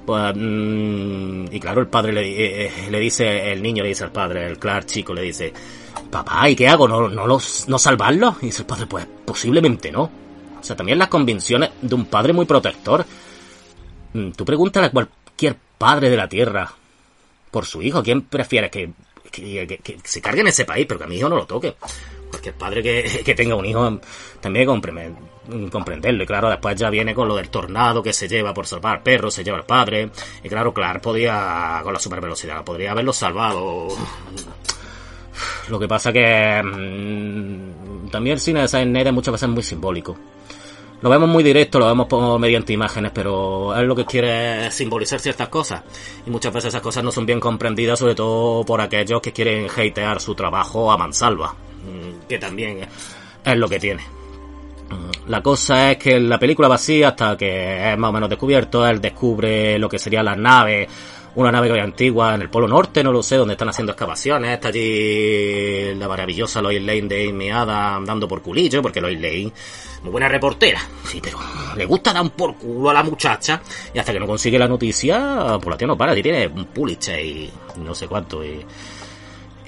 Pues, 0.04 0.35
mmm, 0.37 1.47
y 1.50 1.61
claro, 1.61 1.80
el 1.80 1.88
padre 1.88 2.12
le, 2.12 2.66
eh, 2.66 2.73
le, 2.90 3.00
dice, 3.00 3.52
el 3.52 3.62
niño 3.62 3.83
le 3.83 3.88
dice 3.88 4.04
al 4.04 4.12
padre, 4.12 4.47
el 4.47 4.59
Clark 4.59 4.87
chico 4.87 5.12
le 5.12 5.23
dice, 5.23 5.52
papá, 6.11 6.49
¿y 6.49 6.54
qué 6.54 6.68
hago? 6.68 6.87
¿No, 6.87 7.09
no, 7.09 7.26
los, 7.26 7.68
no 7.68 7.78
salvarlos? 7.78 8.37
Y 8.42 8.47
dice 8.47 8.62
el 8.62 8.66
padre, 8.66 8.87
pues 8.87 9.06
posiblemente 9.25 9.90
no. 9.90 10.02
O 10.61 10.62
sea, 10.62 10.76
también 10.76 10.99
las 10.99 11.09
convicciones 11.09 11.71
de 11.80 11.95
un 11.95 12.06
padre 12.06 12.33
muy 12.33 12.45
protector. 12.45 13.04
Mm, 14.12 14.30
tú 14.30 14.45
pregúntale 14.45 14.87
a 14.87 14.90
cualquier 14.90 15.56
padre 15.78 16.09
de 16.09 16.16
la 16.16 16.28
tierra 16.28 16.73
por 17.50 17.66
su 17.66 17.82
hijo. 17.82 18.02
¿Quién 18.02 18.22
prefiere 18.22 18.70
que, 18.70 18.90
que, 19.30 19.66
que, 19.66 19.78
que, 19.78 19.98
se 20.04 20.20
cargue 20.20 20.40
en 20.40 20.48
ese 20.48 20.64
país, 20.64 20.86
pero 20.86 20.98
que 20.98 21.04
a 21.04 21.08
mi 21.08 21.16
hijo 21.16 21.28
no 21.28 21.36
lo 21.36 21.46
toque? 21.46 21.74
Cualquier 22.30 22.54
padre 22.54 22.82
que, 23.24 23.34
tenga 23.34 23.54
un 23.54 23.64
hijo 23.64 24.00
también 24.40 24.66
comprende, 24.66 25.12
comprenderlo. 25.70 26.24
Y 26.24 26.26
claro, 26.26 26.50
después 26.50 26.76
ya 26.76 26.90
viene 26.90 27.14
con 27.14 27.28
lo 27.28 27.36
del 27.36 27.48
tornado 27.48 28.02
que 28.02 28.12
se 28.12 28.28
lleva 28.28 28.52
por 28.52 28.66
salvar 28.66 29.02
perros, 29.02 29.34
se 29.34 29.44
lleva 29.44 29.58
al 29.58 29.66
padre. 29.66 30.10
Y 30.42 30.48
claro, 30.48 30.72
Clark 30.72 31.00
podía, 31.00 31.80
con 31.82 31.92
la 31.92 31.98
super 31.98 32.20
velocidad, 32.20 32.64
podría 32.64 32.92
haberlo 32.92 33.12
salvado. 33.12 33.88
Lo 35.68 35.78
que 35.78 35.88
pasa 35.88 36.12
que 36.12 36.62
mmm, 36.62 38.08
también 38.10 38.34
el 38.34 38.40
cine 38.40 38.62
de 38.62 38.68
Silent 38.68 39.10
muchas 39.12 39.32
veces 39.32 39.48
es 39.48 39.54
muy 39.54 39.62
simbólico. 39.62 40.16
Lo 41.02 41.10
vemos 41.10 41.28
muy 41.28 41.44
directo, 41.44 41.78
lo 41.78 41.86
vemos 41.86 42.06
por, 42.06 42.38
mediante 42.38 42.72
imágenes, 42.72 43.12
pero 43.14 43.76
es 43.76 43.86
lo 43.86 43.94
que 43.94 44.04
quiere 44.04 44.70
simbolizar 44.70 45.20
ciertas 45.20 45.48
cosas. 45.48 45.82
Y 46.26 46.30
muchas 46.30 46.52
veces 46.52 46.68
esas 46.68 46.82
cosas 46.82 47.04
no 47.04 47.12
son 47.12 47.26
bien 47.26 47.40
comprendidas, 47.40 47.98
sobre 47.98 48.14
todo 48.14 48.64
por 48.64 48.80
aquellos 48.80 49.20
que 49.20 49.32
quieren 49.32 49.68
hatear 49.68 50.20
su 50.20 50.34
trabajo 50.34 50.90
a 50.90 50.96
mansalva, 50.96 51.52
mm, 51.52 52.26
que 52.28 52.38
también 52.38 52.88
es 53.44 53.56
lo 53.56 53.68
que 53.68 53.78
tiene. 53.78 54.02
Mm, 54.88 55.30
la 55.30 55.42
cosa 55.42 55.90
es 55.92 55.98
que 55.98 56.18
la 56.18 56.38
película 56.38 56.68
vacía 56.68 57.08
hasta 57.08 57.36
que 57.36 57.92
es 57.92 57.98
más 57.98 58.10
o 58.10 58.12
menos 58.12 58.30
descubierto, 58.30 58.86
él 58.86 59.00
descubre 59.00 59.78
lo 59.78 59.88
que 59.88 59.98
serían 59.98 60.24
las 60.24 60.38
naves, 60.38 60.88
una 61.37 61.52
nave 61.52 61.73
que 61.73 61.81
antigua 61.81 62.35
en 62.35 62.43
el 62.43 62.50
Polo 62.50 62.66
Norte, 62.66 63.05
no 63.05 63.12
lo 63.12 63.23
sé, 63.23 63.37
donde 63.37 63.55
están 63.55 63.69
haciendo 63.69 63.93
excavaciones, 63.93 64.52
está 64.52 64.69
allí 64.69 65.95
la 65.95 66.09
maravillosa 66.09 66.62
Lois 66.62 66.83
Lane 66.83 67.02
de 67.02 67.28
Amy 67.28 67.50
Adams 67.50 68.07
dando 68.07 68.26
por 68.26 68.43
culillo, 68.43 68.81
porque 68.81 69.00
Lois 69.00 69.21
Lane 69.21 69.52
muy 70.02 70.12
buena 70.12 70.28
reportera, 70.28 70.81
sí, 71.05 71.21
pero 71.23 71.38
le 71.76 71.85
gusta 71.85 72.12
dar 72.12 72.23
un 72.23 72.31
por 72.31 72.57
culo 72.57 72.90
a 72.90 72.95
la 72.95 73.02
muchacha 73.02 73.61
y 73.93 73.99
hasta 73.99 74.12
que 74.12 74.21
no 74.21 74.26
consigue 74.26 74.59
la 74.59 74.66
noticia, 74.66 75.59
pues 75.61 75.69
la 75.69 75.76
tía 75.76 75.87
no 75.87 75.97
para, 75.97 76.14
tiene 76.14 76.47
un 76.47 76.64
Pulitzer 76.66 77.23
y 77.23 77.50
no 77.76 77.95
sé 77.95 78.09
cuánto 78.09 78.43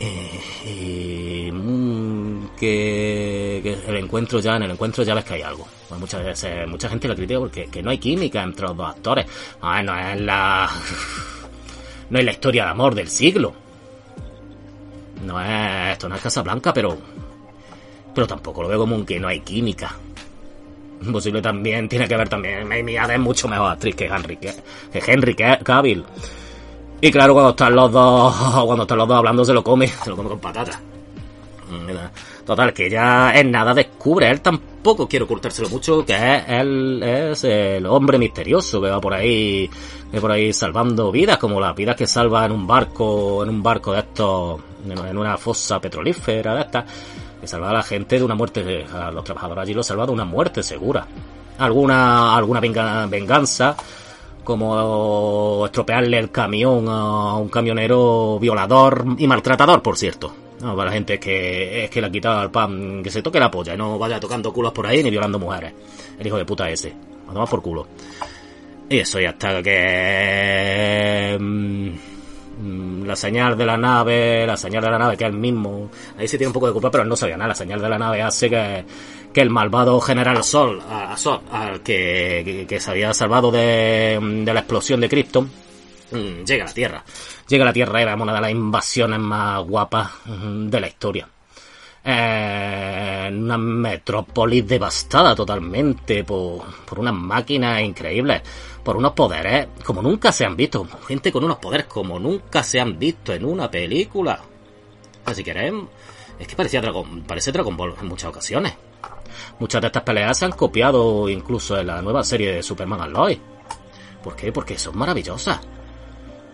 y, 0.00 1.50
mm, 1.52 2.46
que, 2.58 3.78
el 3.88 3.96
encuentro 3.96 4.40
ya, 4.40 4.56
en 4.56 4.62
el 4.62 4.70
encuentro 4.70 5.02
ya 5.04 5.14
ves 5.14 5.24
que 5.24 5.34
hay 5.34 5.42
algo. 5.42 5.66
Pues 5.88 6.00
muchas 6.00 6.24
veces, 6.24 6.68
mucha 6.68 6.88
gente 6.88 7.08
la 7.08 7.14
critica 7.16 7.40
porque 7.40 7.66
que 7.66 7.82
no 7.82 7.90
hay 7.90 7.98
química 7.98 8.42
entre 8.42 8.68
los 8.68 8.76
dos 8.76 8.88
actores. 8.88 9.26
Ah, 9.60 9.82
no 9.82 9.98
es 9.98 10.20
la, 10.20 10.70
no 12.10 12.18
es 12.18 12.24
la 12.24 12.32
historia 12.32 12.64
de 12.64 12.70
amor 12.70 12.94
del 12.94 13.08
siglo. 13.08 13.54
No 15.24 15.40
es, 15.40 15.92
esto 15.92 16.08
no 16.08 16.14
es 16.14 16.22
Casablanca, 16.22 16.72
pero, 16.72 16.96
pero 18.14 18.26
tampoco 18.26 18.62
lo 18.62 18.68
veo 18.68 18.78
como 18.78 18.94
un 18.94 19.04
que 19.04 19.18
no 19.18 19.28
hay 19.28 19.40
química. 19.40 19.94
Posible 21.12 21.40
también, 21.40 21.88
tiene 21.88 22.08
que 22.08 22.16
ver 22.16 22.28
también. 22.28 22.72
Adams 22.72 23.10
es 23.14 23.20
mucho 23.20 23.48
mejor 23.48 23.72
actriz 23.72 23.94
que 23.94 24.06
Henry, 24.06 24.36
que, 24.36 24.52
Henry 24.92 25.34
Cavill. 25.34 26.04
Y 27.00 27.10
claro, 27.12 27.34
cuando 27.34 27.50
están 27.50 27.74
los 27.74 27.92
dos, 27.92 28.34
cuando 28.66 28.82
están 28.82 28.98
los 28.98 29.08
dos 29.08 29.16
hablando, 29.18 29.44
se 29.44 29.52
lo 29.52 29.62
come, 29.62 29.86
se 29.86 30.10
lo 30.10 30.16
come 30.16 30.28
con 30.28 30.40
patata. 30.40 30.80
Total, 32.48 32.72
que 32.72 32.88
ya 32.88 33.30
en 33.34 33.50
nada 33.50 33.74
descubre, 33.74 34.30
él 34.30 34.40
tampoco 34.40 35.06
quiere 35.06 35.26
ocultárselo 35.26 35.68
mucho, 35.68 36.02
que 36.06 36.14
él 36.48 37.02
es 37.02 37.44
el 37.44 37.84
hombre 37.84 38.16
misterioso 38.16 38.80
que 38.80 38.88
va 38.88 38.98
por 38.98 39.12
ahí, 39.12 39.68
que 40.10 40.18
por 40.18 40.32
ahí 40.32 40.50
salvando 40.54 41.12
vidas, 41.12 41.36
como 41.36 41.60
las 41.60 41.76
vidas 41.76 41.94
que 41.94 42.06
salva 42.06 42.46
en 42.46 42.52
un 42.52 42.66
barco, 42.66 43.42
en 43.42 43.50
un 43.50 43.62
barco 43.62 43.92
de 43.92 43.98
estos, 43.98 44.60
en 44.88 45.18
una 45.18 45.36
fosa 45.36 45.78
petrolífera 45.78 46.54
de 46.54 46.60
estas 46.62 46.84
que 47.38 47.46
salva 47.46 47.68
a 47.68 47.74
la 47.74 47.82
gente 47.82 48.16
de 48.16 48.24
una 48.24 48.34
muerte, 48.34 48.86
a 48.94 49.10
los 49.10 49.24
trabajadores 49.24 49.64
allí 49.64 49.74
los 49.74 49.86
salva 49.86 50.06
de 50.06 50.12
una 50.12 50.24
muerte 50.24 50.62
segura. 50.62 51.06
Alguna, 51.58 52.34
alguna 52.34 52.60
venganza, 52.60 53.76
como 54.42 55.66
estropearle 55.66 56.18
el 56.18 56.30
camión 56.30 56.88
a 56.88 57.34
un 57.34 57.50
camionero 57.50 58.38
violador 58.40 59.04
y 59.18 59.26
maltratador, 59.26 59.82
por 59.82 59.98
cierto. 59.98 60.47
No, 60.60 60.74
para 60.74 60.90
la 60.90 60.92
gente 60.92 61.20
que 61.20 61.84
es 61.84 61.90
que 61.90 62.00
le 62.00 62.08
ha 62.08 62.10
quitado 62.10 62.40
al 62.40 62.50
pan, 62.50 63.02
que 63.02 63.10
se 63.10 63.22
toque 63.22 63.38
la 63.38 63.50
polla 63.50 63.74
y 63.74 63.76
no 63.76 63.98
vaya 63.98 64.18
tocando 64.18 64.52
culos 64.52 64.72
por 64.72 64.86
ahí 64.86 65.02
ni 65.02 65.10
violando 65.10 65.38
mujeres. 65.38 65.72
El 66.18 66.26
hijo 66.26 66.36
de 66.36 66.44
puta 66.44 66.68
ese. 66.68 66.92
A 67.28 67.32
tomar 67.32 67.48
por 67.48 67.62
culo. 67.62 67.86
Y 68.88 68.98
eso 68.98 69.20
ya 69.20 69.30
está 69.30 69.62
que... 69.62 71.36
Mm, 71.38 71.90
Mm, 72.60 73.04
la 73.06 73.14
señal 73.14 73.56
de 73.56 73.64
la 73.64 73.76
nave, 73.76 74.44
la 74.44 74.56
señal 74.56 74.82
de 74.82 74.90
la 74.90 74.98
nave 74.98 75.16
que 75.16 75.24
es 75.24 75.30
el 75.30 75.36
mismo, 75.36 75.88
ahí 76.18 76.26
sí 76.26 76.36
tiene 76.36 76.48
un 76.48 76.52
poco 76.52 76.66
de 76.66 76.72
culpa, 76.72 76.90
pero 76.90 77.04
él 77.04 77.08
no 77.08 77.14
sabía 77.14 77.36
nada, 77.36 77.48
la 77.48 77.54
señal 77.54 77.80
de 77.80 77.88
la 77.88 77.98
nave 77.98 78.20
hace 78.20 78.50
que, 78.50 78.84
que 79.32 79.40
el 79.40 79.50
malvado 79.50 80.00
general 80.00 80.42
Sol, 80.42 80.82
a, 80.90 81.16
Sol, 81.16 81.40
al 81.52 81.82
que, 81.82 82.66
que, 82.68 82.80
se 82.80 82.90
había 82.90 83.14
salvado 83.14 83.52
de, 83.52 84.18
de 84.44 84.54
la 84.54 84.60
explosión 84.60 85.00
de 85.00 85.08
Krypton, 85.08 85.48
llega 86.12 86.64
a 86.64 86.66
la 86.66 86.74
Tierra. 86.74 87.04
Llega 87.48 87.64
a 87.64 87.66
la 87.66 87.72
Tierra 87.72 88.02
era 88.02 88.14
una 88.14 88.34
de 88.34 88.40
las 88.40 88.50
invasiones 88.50 89.18
más 89.18 89.62
guapas 89.64 90.10
mm, 90.26 90.68
de 90.68 90.80
la 90.80 90.88
historia. 90.88 91.28
Eh, 92.04 93.28
una 93.30 93.58
metrópolis 93.58 94.66
devastada 94.66 95.34
totalmente 95.34 96.24
por, 96.24 96.64
por 96.86 97.00
unas 97.00 97.12
máquinas 97.12 97.82
increíbles 97.82 98.42
por 98.88 98.96
unos 98.96 99.12
poderes 99.12 99.68
como 99.84 100.00
nunca 100.00 100.32
se 100.32 100.46
han 100.46 100.56
visto. 100.56 100.86
Gente 101.06 101.30
con 101.30 101.44
unos 101.44 101.58
poderes 101.58 101.84
como 101.84 102.18
nunca 102.18 102.62
se 102.62 102.80
han 102.80 102.98
visto 102.98 103.34
en 103.34 103.44
una 103.44 103.70
película. 103.70 104.40
Así 105.26 105.44
que 105.44 105.50
es 106.38 106.46
que 106.48 106.56
parecía 106.56 106.80
Dragon, 106.80 107.22
parece 107.24 107.52
Dragon 107.52 107.76
Ball 107.76 107.94
en 108.00 108.08
muchas 108.08 108.30
ocasiones. 108.30 108.72
Muchas 109.58 109.82
de 109.82 109.88
estas 109.88 110.02
peleas 110.02 110.38
se 110.38 110.46
han 110.46 110.52
copiado 110.52 111.28
incluso 111.28 111.78
en 111.78 111.88
la 111.88 112.00
nueva 112.00 112.24
serie 112.24 112.54
de 112.54 112.62
Superman 112.62 113.02
Alloy. 113.02 113.38
¿Por 114.22 114.34
qué? 114.34 114.52
Porque 114.52 114.78
son 114.78 114.96
maravillosas. 114.96 115.60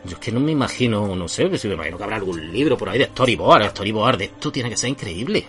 Yo 0.05 0.13
es 0.13 0.19
que 0.19 0.33
no 0.33 0.41
me 0.41 0.53
imagino, 0.53 1.17
no 1.17 1.29
sé, 1.29 1.57
si 1.57 1.69
me 1.69 1.75
imagino 1.75 1.97
que 1.97 2.05
habrá 2.05 2.17
algún 2.17 2.53
libro 2.53 2.77
por 2.77 2.91
ahí 2.91 2.99
de 2.99 3.07
storyboard, 3.07 3.71
storyboard 3.71 4.19
de 4.19 4.25
esto 4.25 4.53
tiene 4.53 4.69
que 4.69 4.77
ser 4.77 4.91
increíble. 4.91 5.47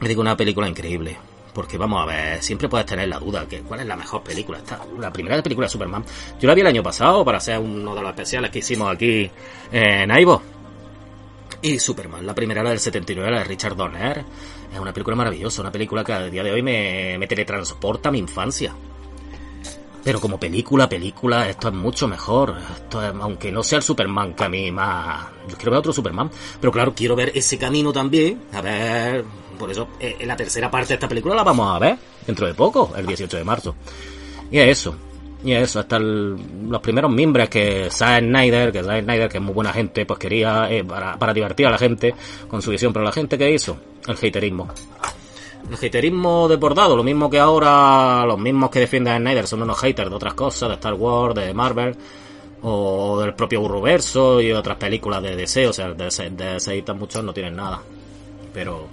me 0.00 0.08
digo 0.08 0.20
una 0.20 0.36
película 0.36 0.68
increíble. 0.68 1.16
Porque 1.54 1.78
vamos 1.78 2.02
a 2.02 2.06
ver, 2.06 2.42
siempre 2.42 2.68
puedes 2.68 2.84
tener 2.84 3.08
la 3.08 3.20
duda 3.20 3.46
que 3.46 3.60
cuál 3.60 3.78
es 3.78 3.86
la 3.86 3.94
mejor 3.94 4.24
película. 4.24 4.58
Esta, 4.58 4.84
la 4.98 5.12
primera 5.12 5.40
película 5.40 5.66
de 5.66 5.70
Superman. 5.70 6.04
Yo 6.40 6.48
la 6.48 6.54
vi 6.54 6.62
el 6.62 6.66
año 6.66 6.82
pasado 6.82 7.24
para 7.24 7.38
ser 7.38 7.60
uno 7.60 7.94
de 7.94 8.02
los 8.02 8.10
especiales 8.10 8.50
que 8.50 8.58
hicimos 8.58 8.92
aquí 8.92 9.30
en 9.70 10.10
Aibo. 10.10 10.42
Y 11.62 11.78
Superman, 11.78 12.26
la 12.26 12.34
primera, 12.34 12.60
la 12.60 12.70
del 12.70 12.80
79, 12.80 13.30
la 13.30 13.38
de 13.38 13.44
Richard 13.44 13.76
Donner. 13.76 14.24
Es 14.72 14.80
una 14.80 14.92
película 14.92 15.14
maravillosa, 15.14 15.62
una 15.62 15.70
película 15.70 16.02
que 16.02 16.12
a 16.12 16.26
día 16.26 16.42
de 16.42 16.50
hoy 16.50 16.60
me, 16.60 17.16
me 17.18 17.28
teletransporta 17.28 18.08
a 18.08 18.12
mi 18.12 18.18
infancia. 18.18 18.74
Pero 20.04 20.20
como 20.20 20.38
película, 20.38 20.88
película, 20.88 21.48
esto 21.48 21.68
es 21.68 21.74
mucho 21.74 22.06
mejor. 22.06 22.54
Esto 22.74 23.02
es, 23.02 23.12
aunque 23.18 23.50
no 23.50 23.62
sea 23.62 23.78
el 23.78 23.82
Superman 23.82 24.34
que 24.34 24.44
a 24.44 24.48
mí 24.48 24.70
más... 24.70 25.26
Yo 25.48 25.56
quiero 25.56 25.70
ver 25.72 25.78
otro 25.78 25.92
Superman. 25.92 26.30
Pero 26.60 26.70
claro, 26.70 26.94
quiero 26.94 27.16
ver 27.16 27.32
ese 27.34 27.56
camino 27.56 27.92
también. 27.92 28.42
A 28.52 28.60
ver 28.60 29.24
por 29.58 29.70
eso, 29.70 29.88
eh, 30.00 30.16
en 30.18 30.28
la 30.28 30.36
tercera 30.36 30.70
parte 30.70 30.88
de 30.88 30.94
esta 30.94 31.08
película 31.08 31.34
la 31.34 31.42
vamos 31.42 31.74
a 31.74 31.78
ver 31.78 31.96
dentro 32.26 32.46
de 32.46 32.54
poco, 32.54 32.92
el 32.96 33.06
18 33.06 33.36
de 33.36 33.44
marzo. 33.44 33.74
Y 34.50 34.58
es 34.58 34.78
eso. 34.78 34.94
Y 35.42 35.52
es 35.52 35.70
eso, 35.70 35.80
hasta 35.80 35.98
los 35.98 36.80
primeros 36.80 37.10
miembros 37.10 37.48
que 37.48 37.88
Zack 37.90 38.20
Snyder, 38.20 38.72
que 38.72 38.82
Zack 38.82 39.02
Snyder, 39.02 39.28
que 39.28 39.38
es 39.38 39.44
muy 39.44 39.52
buena 39.52 39.72
gente, 39.72 40.06
pues 40.06 40.18
quería, 40.18 40.70
eh, 40.70 40.84
para, 40.84 41.18
para 41.18 41.34
divertir 41.34 41.66
a 41.66 41.70
la 41.70 41.78
gente, 41.78 42.14
con 42.48 42.62
su 42.62 42.70
visión, 42.70 42.92
pero 42.92 43.04
la 43.04 43.12
gente 43.12 43.36
que 43.36 43.50
hizo, 43.50 43.76
el 44.06 44.14
haterismo. 44.14 44.68
El 45.68 45.74
haterismo 45.74 46.46
desbordado, 46.48 46.96
lo 46.96 47.02
mismo 47.02 47.30
que 47.30 47.38
ahora 47.38 48.24
los 48.26 48.38
mismos 48.38 48.70
que 48.70 48.80
defienden 48.80 49.14
a 49.14 49.18
Snyder 49.18 49.46
son 49.46 49.62
unos 49.62 49.78
haters 49.78 50.10
de 50.10 50.16
otras 50.16 50.34
cosas, 50.34 50.68
de 50.68 50.74
Star 50.74 50.94
Wars, 50.94 51.34
de 51.34 51.54
Marvel, 51.54 51.96
o 52.62 53.20
del 53.20 53.34
propio 53.34 53.60
Burroverso 53.60 54.40
y 54.40 54.52
otras 54.52 54.76
películas 54.76 55.22
de 55.22 55.36
DC, 55.36 55.68
o 55.68 55.72
sea, 55.72 55.92
de, 55.92 56.04
de, 56.04 56.82
de 56.82 56.92
muchos 56.94 57.24
no 57.24 57.32
tienen 57.32 57.56
nada. 57.56 57.80
Pero 58.52 58.88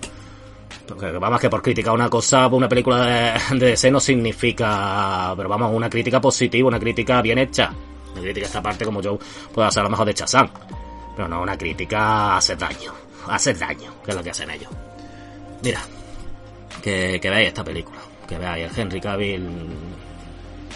Vamos, 1.19 1.39
que 1.39 1.49
por 1.49 1.61
criticar 1.61 1.93
una 1.93 2.09
cosa, 2.09 2.47
una 2.47 2.67
película 2.67 3.05
de, 3.05 3.57
de 3.57 3.65
DC 3.67 3.91
no 3.91 3.99
significa, 3.99 5.33
pero 5.35 5.47
vamos, 5.47 5.71
una 5.73 5.89
crítica 5.89 6.19
positiva, 6.19 6.67
una 6.67 6.79
crítica 6.79 7.21
bien 7.21 7.37
hecha. 7.37 7.73
Una 8.13 8.21
crítica 8.21 8.47
esta 8.47 8.61
parte 8.61 8.83
como 8.83 9.01
yo 9.01 9.17
puedo 9.53 9.67
hacer 9.67 9.81
a 9.81 9.83
lo 9.85 9.89
mejor 9.89 10.05
de 10.05 10.13
Chazán. 10.13 10.49
Pero 11.15 11.27
no, 11.27 11.41
una 11.41 11.57
crítica 11.57 12.37
hace 12.37 12.55
daño. 12.55 12.93
Hace 13.27 13.53
daño, 13.53 13.93
que 14.03 14.11
es 14.11 14.17
lo 14.17 14.23
que 14.23 14.31
hacen 14.31 14.49
ellos. 14.49 14.69
Mira, 15.63 15.81
que, 16.81 17.19
que 17.21 17.29
veáis 17.29 17.47
esta 17.47 17.63
película. 17.63 17.99
Que 18.27 18.37
veáis, 18.37 18.71
el 18.71 18.79
Henry 18.79 19.01
Cavill 19.01 19.49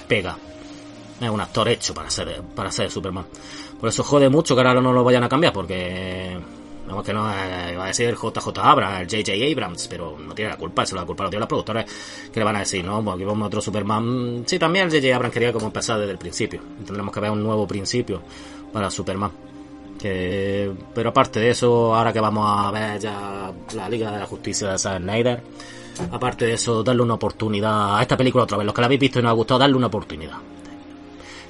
pega. 0.07 0.37
Es 1.19 1.29
un 1.29 1.41
actor 1.41 1.67
hecho 1.69 1.93
para 1.93 2.09
ser, 2.09 2.41
para 2.55 2.71
ser 2.71 2.91
Superman. 2.91 3.25
Por 3.79 3.89
eso 3.89 4.03
jode 4.03 4.29
mucho 4.29 4.55
que 4.55 4.61
ahora 4.61 4.81
no 4.81 4.93
lo 4.93 5.03
vayan 5.03 5.23
a 5.23 5.29
cambiar, 5.29 5.53
porque 5.53 6.37
Vamos 6.87 7.03
que 7.03 7.13
no 7.13 7.31
eh, 7.31 7.71
iba 7.73 7.83
a 7.83 7.87
decir 7.87 8.07
el 8.07 8.15
JJ 8.15 8.59
Abrams, 8.59 9.11
el 9.13 9.23
JJ 9.23 9.51
Abrams, 9.51 9.87
pero 9.87 10.17
no 10.19 10.35
tiene 10.35 10.51
la 10.51 10.57
culpa, 10.57 10.83
eso 10.83 10.95
la 10.95 11.03
culpa 11.03 11.23
lo 11.23 11.29
tiene 11.29 11.41
los 11.41 11.49
productores 11.49 11.85
que 12.31 12.39
le 12.39 12.43
van 12.43 12.57
a 12.57 12.59
decir, 12.59 12.85
¿no? 12.85 13.03
Pues 13.03 13.15
aquí 13.15 13.23
vamos 13.23 13.43
a 13.43 13.47
otro 13.47 13.61
Superman. 13.61 14.43
Sí, 14.45 14.59
también 14.59 14.85
el 14.85 14.91
JJ 14.91 15.13
Abrams 15.13 15.33
quería 15.33 15.51
como 15.51 15.67
empezar 15.67 15.99
desde 15.99 16.11
el 16.11 16.17
principio. 16.19 16.61
Tendremos 16.85 17.13
que 17.13 17.19
ver 17.19 17.31
un 17.31 17.41
nuevo 17.41 17.67
principio 17.67 18.21
para 18.71 18.91
Superman. 18.91 19.31
Que, 19.99 20.71
pero 20.93 21.09
aparte 21.09 21.39
de 21.39 21.49
eso, 21.49 21.95
ahora 21.95 22.13
que 22.13 22.19
vamos 22.19 22.45
a 22.47 22.69
ver 22.69 22.99
ya 22.99 23.51
la 23.73 23.89
Liga 23.89 24.11
de 24.11 24.19
la 24.19 24.25
Justicia 24.27 24.71
de 24.71 24.77
Zack 24.77 25.01
Snyder, 25.01 25.41
aparte 26.11 26.45
de 26.45 26.53
eso, 26.53 26.83
darle 26.83 27.01
una 27.01 27.15
oportunidad 27.15 27.97
a 27.97 28.01
esta 28.01 28.17
película 28.17 28.43
otra 28.43 28.57
vez. 28.57 28.65
Los 28.65 28.73
que 28.73 28.81
la 28.81 28.85
habéis 28.85 29.01
visto 29.01 29.19
y 29.19 29.21
no 29.21 29.29
os 29.29 29.31
ha 29.31 29.35
gustado, 29.35 29.59
darle 29.59 29.77
una 29.77 29.87
oportunidad 29.87 30.37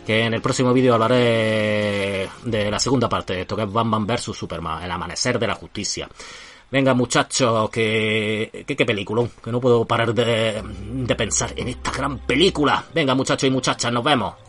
que 0.06 0.24
en 0.24 0.34
el 0.36 0.42
próximo 0.42 0.72
vídeo 0.72 0.94
hablaré 0.94 2.30
de 2.44 2.70
la 2.70 2.80
segunda 2.80 3.10
parte 3.10 3.34
de 3.34 3.42
esto, 3.42 3.56
que 3.56 3.64
es 3.64 3.72
Batman 3.72 4.06
vs 4.06 4.22
Superman, 4.22 4.84
el 4.84 4.92
amanecer 4.92 5.40
de 5.40 5.48
la 5.48 5.56
justicia. 5.56 6.08
Venga 6.70 6.94
muchachos, 6.94 7.70
que, 7.70 8.66
que, 8.68 8.76
qué 8.76 8.86
película, 8.86 9.28
que 9.44 9.52
no 9.52 9.60
puedo 9.60 9.86
parar 9.86 10.14
de, 10.14 10.62
de 10.62 11.16
pensar 11.16 11.54
en 11.56 11.70
esta 11.70 11.92
gran 11.92 12.20
película. 12.20 12.84
Venga 12.94 13.16
muchachos 13.16 13.48
y 13.48 13.52
muchachas, 13.52 13.92
nos 13.92 14.04
vemos. 14.04 14.45